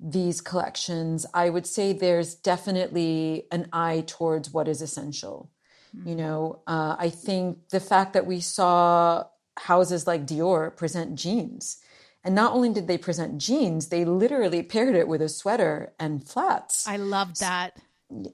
these 0.00 0.40
collections, 0.40 1.24
I 1.32 1.50
would 1.50 1.68
say 1.68 1.92
there's 1.92 2.34
definitely 2.34 3.46
an 3.52 3.68
eye 3.72 4.02
towards 4.08 4.50
what 4.50 4.66
is 4.66 4.82
essential. 4.82 5.51
Mm-hmm. 5.96 6.08
You 6.08 6.14
know, 6.16 6.62
uh, 6.66 6.96
I 6.98 7.10
think 7.10 7.68
the 7.70 7.80
fact 7.80 8.14
that 8.14 8.26
we 8.26 8.40
saw 8.40 9.24
houses 9.56 10.06
like 10.06 10.26
Dior 10.26 10.74
present 10.74 11.14
jeans. 11.16 11.78
And 12.24 12.34
not 12.34 12.52
only 12.52 12.72
did 12.72 12.86
they 12.86 12.98
present 12.98 13.38
jeans, 13.38 13.88
they 13.88 14.04
literally 14.04 14.62
paired 14.62 14.94
it 14.94 15.08
with 15.08 15.20
a 15.20 15.28
sweater 15.28 15.92
and 15.98 16.26
flats. 16.26 16.86
I 16.86 16.96
love 16.96 17.38
that. 17.38 17.76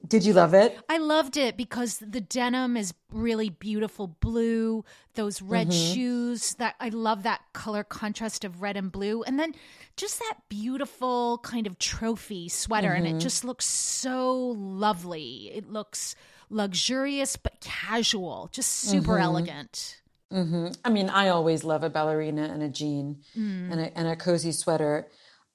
Did 0.05 0.25
you 0.25 0.33
love 0.33 0.53
it? 0.53 0.77
I 0.89 0.97
loved 0.97 1.37
it 1.37 1.55
because 1.55 1.99
the 1.99 2.19
denim 2.19 2.75
is 2.75 2.93
really 3.11 3.49
beautiful 3.49 4.07
blue, 4.07 4.83
those 5.15 5.41
red 5.41 5.69
mm-hmm. 5.69 5.93
shoes 5.93 6.53
that 6.55 6.75
I 6.81 6.89
love 6.89 7.23
that 7.23 7.41
color 7.53 7.85
contrast 7.85 8.43
of 8.43 8.61
red 8.61 8.75
and 8.75 8.91
blue. 8.91 9.23
And 9.23 9.39
then 9.39 9.55
just 9.95 10.19
that 10.19 10.35
beautiful 10.49 11.39
kind 11.43 11.65
of 11.65 11.79
trophy 11.79 12.49
sweater. 12.49 12.89
Mm-hmm. 12.89 12.97
And 12.97 13.07
it 13.07 13.09
mm-hmm. 13.11 13.19
just 13.19 13.45
looks 13.45 13.65
so 13.65 14.53
lovely. 14.57 15.49
It 15.53 15.69
looks 15.69 16.13
luxurious 16.49 17.35
but 17.35 17.59
casual, 17.61 18.49
just 18.51 18.71
super 18.71 19.13
mm-hmm. 19.13 19.23
elegant. 19.23 20.01
Mm-hmm. 20.31 20.67
I 20.85 20.89
mean, 20.89 21.09
I 21.09 21.29
always 21.29 21.63
love 21.63 21.83
a 21.83 21.89
ballerina 21.89 22.43
and 22.43 22.61
a 22.61 22.69
jean 22.69 23.21
mm. 23.35 23.71
and, 23.71 23.81
a, 23.81 23.97
and 23.97 24.07
a 24.07 24.15
cozy 24.15 24.51
sweater. 24.51 25.07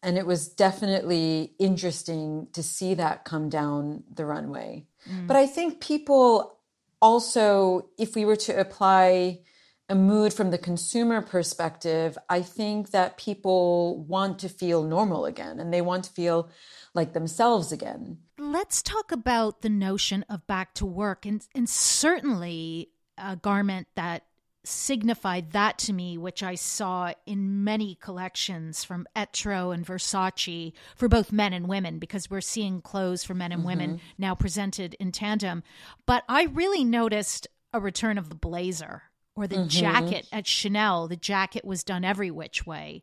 And 0.02 0.18
it 0.18 0.26
was 0.26 0.48
definitely 0.48 1.54
interesting 1.59 2.48
to 2.52 2.62
see 2.62 2.94
that 2.94 3.24
come 3.24 3.48
down 3.48 4.04
the 4.12 4.26
runway. 4.26 4.87
Mm. 5.09 5.26
But 5.26 5.37
I 5.37 5.46
think 5.46 5.80
people 5.80 6.59
also, 7.00 7.88
if 7.98 8.14
we 8.16 8.24
were 8.24 8.37
to 8.37 8.59
apply 8.59 9.40
a 9.88 9.94
mood 9.94 10.33
from 10.33 10.50
the 10.50 10.59
consumer 10.59 11.20
perspective, 11.20 12.16
I 12.28 12.42
think 12.42 12.90
that 12.90 13.16
people 13.16 14.04
want 14.04 14.38
to 14.40 14.48
feel 14.48 14.83
normal 14.83 15.26
again 15.26 15.61
and 15.61 15.72
they 15.72 15.83
want 15.83 16.04
to 16.04 16.11
feel 16.12 16.48
like 16.94 17.12
themselves 17.12 17.72
again. 17.72 18.18
Let's 18.38 18.83
talk 18.83 19.12
about 19.12 19.62
the 19.62 19.68
notion 19.68 20.24
of 20.28 20.46
back 20.46 20.74
to 20.74 20.87
work 20.87 21.26
and, 21.26 21.46
and 21.54 21.68
certainly 21.68 22.90
a 23.18 23.37
garment 23.37 23.88
that 23.94 24.24
signified 24.66 25.52
that 25.52 25.76
to 25.76 25.92
me, 25.92 26.16
which 26.16 26.42
I 26.42 26.54
saw 26.54 27.12
in 27.26 27.64
many 27.64 27.96
collections 27.96 28.83
from 28.83 29.07
Etro 29.14 29.74
and 29.74 29.85
Versace 29.85 30.72
for 30.96 31.07
both 31.07 31.33
men 31.33 31.52
and 31.52 31.68
women, 31.68 31.98
because 31.98 32.30
we're 32.30 32.40
seeing 32.40 32.80
clothes 32.80 33.24
for 33.24 33.35
men 33.35 33.52
and 33.52 33.61
mm-hmm. 33.61 33.68
women 33.68 34.00
now 34.16 34.35
presented 34.35 34.94
in 34.94 35.12
tandem. 35.12 35.62
But 36.07 36.24
I 36.30 36.44
really 36.44 36.83
noticed 36.83 37.46
a 37.74 37.80
return 37.80 38.16
of 38.16 38.30
the 38.30 38.35
blazer 38.37 39.02
Or 39.37 39.46
the 39.46 39.57
mm-hmm. 39.57 39.68
jacket 39.68 40.28
at 40.33 40.46
Chanel, 40.46 41.09
the 41.09 41.16
jacket 41.16 41.64
was 41.64 41.83
done 41.83 42.04
every 42.04 42.30
which 42.30 42.64
way. 42.64 43.02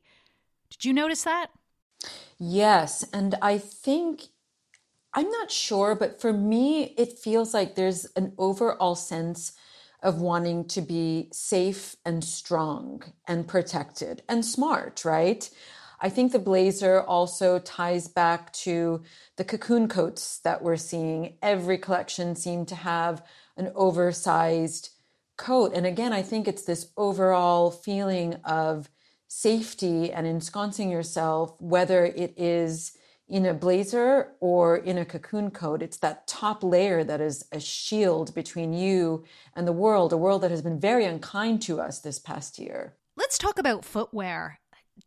Did 0.70 0.86
you 0.86 0.94
notice 0.94 1.24
that? 1.24 1.48
Yes. 2.40 3.04
And 3.14 3.36
I 3.42 3.58
think, 3.58 4.24
I'm 5.14 5.30
not 5.30 5.52
sure, 5.52 5.96
but 5.96 6.22
for 6.22 6.34
me, 6.34 6.96
it 6.98 7.20
feels 7.20 7.54
like 7.54 7.76
there's 7.76 8.06
an 8.16 8.34
overall 8.38 8.96
sense 8.96 9.54
of 10.04 10.22
wanting 10.22 10.66
to 10.68 10.82
be 10.82 11.30
safe 11.32 11.96
and 12.06 12.24
strong 12.24 13.04
and 13.28 13.48
protected 13.48 14.24
and 14.30 14.46
smart, 14.46 15.06
right? 15.06 15.50
I 16.00 16.10
think 16.10 16.32
the 16.32 16.40
blazer 16.40 17.02
also 17.02 17.60
ties 17.60 18.08
back 18.08 18.52
to 18.54 19.04
the 19.38 19.44
cocoon 19.44 19.88
coats 19.88 20.40
that 20.40 20.64
we're 20.64 20.78
seeing. 20.78 21.38
Every 21.44 21.78
collection 21.78 22.36
seemed 22.36 22.68
to 22.70 22.76
have 22.76 23.24
an 23.58 23.72
oversized 23.76 24.90
coat. 25.38 25.74
And 25.76 25.86
again, 25.86 26.14
I 26.14 26.24
think 26.24 26.48
it's 26.48 26.64
this 26.64 26.92
overall 26.98 27.70
feeling 27.70 28.36
of 28.44 28.90
safety 29.34 30.12
and 30.12 30.28
ensconcing 30.28 30.92
yourself, 30.92 31.56
whether 31.60 32.06
it 32.06 32.34
is 32.36 32.98
in 33.30 33.46
a 33.46 33.54
blazer 33.54 34.34
or 34.42 34.76
in 34.76 34.98
a 34.98 35.06
cocoon 35.06 35.50
coat. 35.50 35.82
It's 35.82 35.98
that 35.98 36.28
top 36.28 36.66
layer 36.66 37.02
that 37.06 37.22
is 37.22 37.46
a 37.54 37.60
shield 37.62 38.36
between 38.36 38.74
you 38.74 39.24
and 39.56 39.66
the 39.66 39.72
world, 39.72 40.12
a 40.12 40.18
world 40.18 40.42
that 40.42 40.52
has 40.52 40.62
been 40.62 40.82
very 40.82 41.06
unkind 41.06 41.62
to 41.62 41.80
us 41.80 42.00
this 42.00 42.20
past 42.20 42.60
year. 42.60 42.98
Let's 43.16 43.38
talk 43.38 43.58
about 43.58 43.86
footwear 43.86 44.60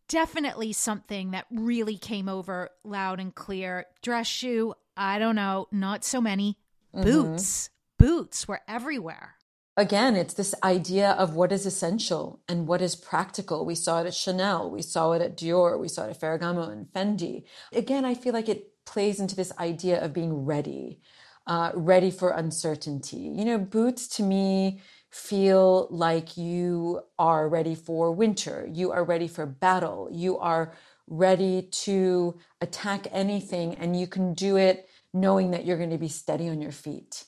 definitely 0.08 0.72
something 0.72 1.32
that 1.32 1.46
really 1.50 1.98
came 1.98 2.28
over 2.28 2.70
loud 2.82 3.20
and 3.20 3.34
clear. 3.34 3.86
Dress 4.02 4.26
shoe, 4.26 4.74
I 4.96 5.18
don't 5.18 5.36
know, 5.36 5.68
not 5.70 6.04
so 6.04 6.20
many. 6.20 6.58
Mm-hmm. 6.94 7.04
Boots, 7.04 7.70
boots 7.98 8.48
were 8.48 8.60
everywhere. 8.66 9.34
Again, 9.76 10.14
it's 10.14 10.34
this 10.34 10.54
idea 10.62 11.12
of 11.12 11.34
what 11.34 11.50
is 11.50 11.66
essential 11.66 12.40
and 12.48 12.68
what 12.68 12.80
is 12.80 12.94
practical. 12.94 13.66
We 13.66 13.74
saw 13.74 14.00
it 14.00 14.06
at 14.06 14.14
Chanel, 14.14 14.70
we 14.70 14.82
saw 14.82 15.12
it 15.12 15.22
at 15.22 15.36
Dior, 15.36 15.80
we 15.80 15.88
saw 15.88 16.04
it 16.04 16.10
at 16.10 16.20
Ferragamo 16.20 16.70
and 16.70 16.86
Fendi. 16.86 17.42
Again, 17.72 18.04
I 18.04 18.14
feel 18.14 18.32
like 18.32 18.48
it 18.48 18.72
plays 18.84 19.18
into 19.18 19.34
this 19.34 19.52
idea 19.58 20.00
of 20.00 20.12
being 20.12 20.44
ready, 20.44 21.00
uh, 21.48 21.72
ready 21.74 22.12
for 22.12 22.30
uncertainty. 22.30 23.16
You 23.16 23.44
know, 23.44 23.58
boots 23.58 24.06
to 24.16 24.22
me 24.22 24.80
feel 25.10 25.88
like 25.90 26.36
you 26.36 27.00
are 27.18 27.48
ready 27.48 27.74
for 27.74 28.12
winter, 28.12 28.68
you 28.72 28.92
are 28.92 29.04
ready 29.04 29.26
for 29.26 29.44
battle, 29.44 30.08
you 30.12 30.38
are 30.38 30.72
ready 31.08 31.62
to 31.70 32.38
attack 32.60 33.08
anything, 33.10 33.74
and 33.74 33.98
you 33.98 34.06
can 34.06 34.34
do 34.34 34.56
it 34.56 34.88
knowing 35.12 35.50
that 35.50 35.64
you're 35.64 35.78
going 35.78 35.90
to 35.90 35.98
be 35.98 36.08
steady 36.08 36.48
on 36.48 36.60
your 36.60 36.72
feet. 36.72 37.24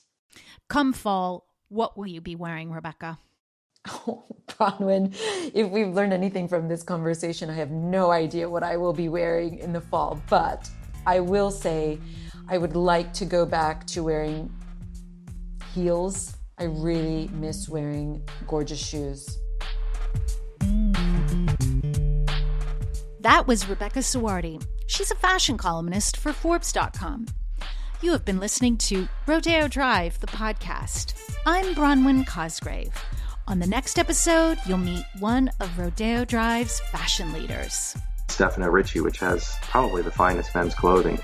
Come 0.69 0.93
fall, 0.93 1.46
what 1.69 1.97
will 1.97 2.07
you 2.07 2.21
be 2.21 2.35
wearing, 2.35 2.71
Rebecca? 2.71 3.19
Oh, 3.89 4.25
Bronwyn, 4.47 5.15
if 5.53 5.69
we've 5.69 5.93
learned 5.93 6.11
anything 6.11 6.47
from 6.47 6.67
this 6.67 6.83
conversation, 6.83 7.49
I 7.49 7.53
have 7.53 7.71
no 7.71 8.11
idea 8.11 8.49
what 8.49 8.63
I 8.63 8.75
will 8.75 8.91
be 8.91 9.07
wearing 9.07 9.59
in 9.59 9.71
the 9.71 9.79
fall. 9.79 10.21
But 10.29 10.69
I 11.05 11.21
will 11.21 11.51
say 11.51 11.99
I 12.49 12.57
would 12.57 12.75
like 12.75 13.13
to 13.13 13.25
go 13.25 13.45
back 13.45 13.85
to 13.87 14.03
wearing 14.03 14.51
heels 15.73 16.37
I 16.59 16.63
really 16.63 17.29
miss 17.33 17.69
wearing 17.69 18.27
gorgeous 18.47 18.79
shoes. 18.79 19.37
That 23.19 23.45
was 23.45 23.69
Rebecca 23.69 23.99
Suhrawardi. 23.99 24.65
She's 24.87 25.11
a 25.11 25.15
fashion 25.15 25.57
columnist 25.57 26.17
for 26.17 26.33
Forbes.com. 26.33 27.27
You 27.99 28.11
have 28.11 28.25
been 28.25 28.39
listening 28.39 28.77
to 28.77 29.07
Rodeo 29.25 29.67
Drive, 29.67 30.19
the 30.19 30.27
podcast. 30.27 31.15
I'm 31.47 31.73
Bronwyn 31.73 32.27
Cosgrave. 32.27 32.93
On 33.47 33.57
the 33.57 33.65
next 33.65 33.97
episode, 33.97 34.59
you'll 34.67 34.77
meet 34.77 35.03
one 35.17 35.49
of 35.59 35.79
Rodeo 35.79 36.23
Drive's 36.23 36.79
fashion 36.91 37.33
leaders. 37.33 37.97
Stefano 38.27 38.67
Ricci, 38.67 38.99
which 38.99 39.17
has 39.17 39.55
probably 39.61 40.03
the 40.03 40.11
finest 40.11 40.53
men's 40.53 40.75
clothing 40.75 41.17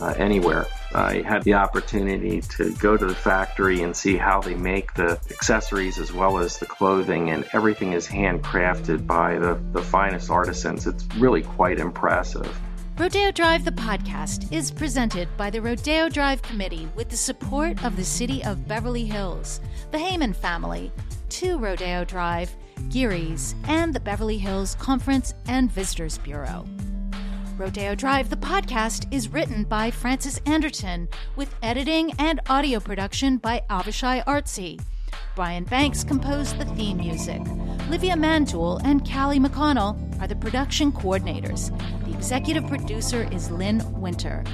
uh, 0.00 0.14
anywhere. 0.16 0.66
I 0.92 1.22
had 1.22 1.44
the 1.44 1.54
opportunity 1.54 2.40
to 2.40 2.74
go 2.74 2.96
to 2.96 3.06
the 3.06 3.14
factory 3.14 3.82
and 3.82 3.96
see 3.96 4.16
how 4.16 4.40
they 4.40 4.54
make 4.54 4.92
the 4.94 5.12
accessories 5.30 5.96
as 6.00 6.12
well 6.12 6.38
as 6.38 6.58
the 6.58 6.66
clothing, 6.66 7.30
and 7.30 7.48
everything 7.52 7.92
is 7.92 8.08
handcrafted 8.08 9.06
by 9.06 9.38
the, 9.38 9.60
the 9.70 9.82
finest 9.82 10.28
artisans. 10.28 10.88
It's 10.88 11.06
really 11.18 11.42
quite 11.42 11.78
impressive. 11.78 12.52
Rodeo 13.00 13.30
Drive, 13.30 13.64
the 13.64 13.72
podcast, 13.72 14.52
is 14.52 14.70
presented 14.70 15.26
by 15.38 15.48
the 15.48 15.62
Rodeo 15.62 16.10
Drive 16.10 16.42
Committee 16.42 16.86
with 16.94 17.08
the 17.08 17.16
support 17.16 17.82
of 17.82 17.96
the 17.96 18.04
City 18.04 18.44
of 18.44 18.68
Beverly 18.68 19.06
Hills, 19.06 19.62
the 19.90 19.96
Heyman 19.96 20.36
family, 20.36 20.92
Two 21.30 21.56
Rodeo 21.56 22.04
Drive, 22.04 22.54
Geary's, 22.90 23.54
and 23.64 23.94
the 23.94 24.00
Beverly 24.00 24.36
Hills 24.36 24.74
Conference 24.74 25.32
and 25.48 25.72
Visitors 25.72 26.18
Bureau. 26.18 26.66
Rodeo 27.56 27.94
Drive, 27.94 28.28
the 28.28 28.36
podcast, 28.36 29.10
is 29.10 29.32
written 29.32 29.64
by 29.64 29.90
Frances 29.90 30.38
Anderton, 30.44 31.08
with 31.36 31.54
editing 31.62 32.12
and 32.18 32.38
audio 32.50 32.80
production 32.80 33.38
by 33.38 33.62
Avishai 33.70 34.22
Artsy. 34.26 34.78
Brian 35.34 35.64
Banks 35.64 36.04
composed 36.04 36.58
the 36.58 36.64
theme 36.64 36.98
music. 36.98 37.40
Livia 37.88 38.14
Mandul 38.14 38.80
and 38.84 39.08
Callie 39.08 39.38
McConnell 39.38 39.96
are 40.20 40.26
the 40.26 40.36
production 40.36 40.92
coordinators. 40.92 41.70
The 42.04 42.12
executive 42.12 42.66
producer 42.66 43.28
is 43.32 43.50
Lynn 43.50 43.82
Winter. 44.00 44.44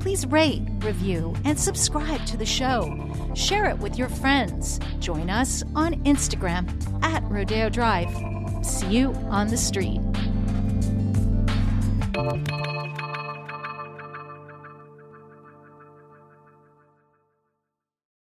Please 0.00 0.26
rate, 0.26 0.62
review, 0.80 1.34
and 1.44 1.58
subscribe 1.58 2.24
to 2.26 2.36
the 2.36 2.46
show. 2.46 2.98
Share 3.34 3.66
it 3.66 3.78
with 3.78 3.96
your 3.96 4.08
friends. 4.08 4.80
Join 4.98 5.30
us 5.30 5.62
on 5.76 5.94
Instagram 6.04 6.66
at 7.04 7.22
Rodeo 7.30 7.68
Drive. 7.68 8.10
See 8.64 8.88
you 8.88 9.12
on 9.30 9.48
the 9.48 9.56
street. 9.56 10.00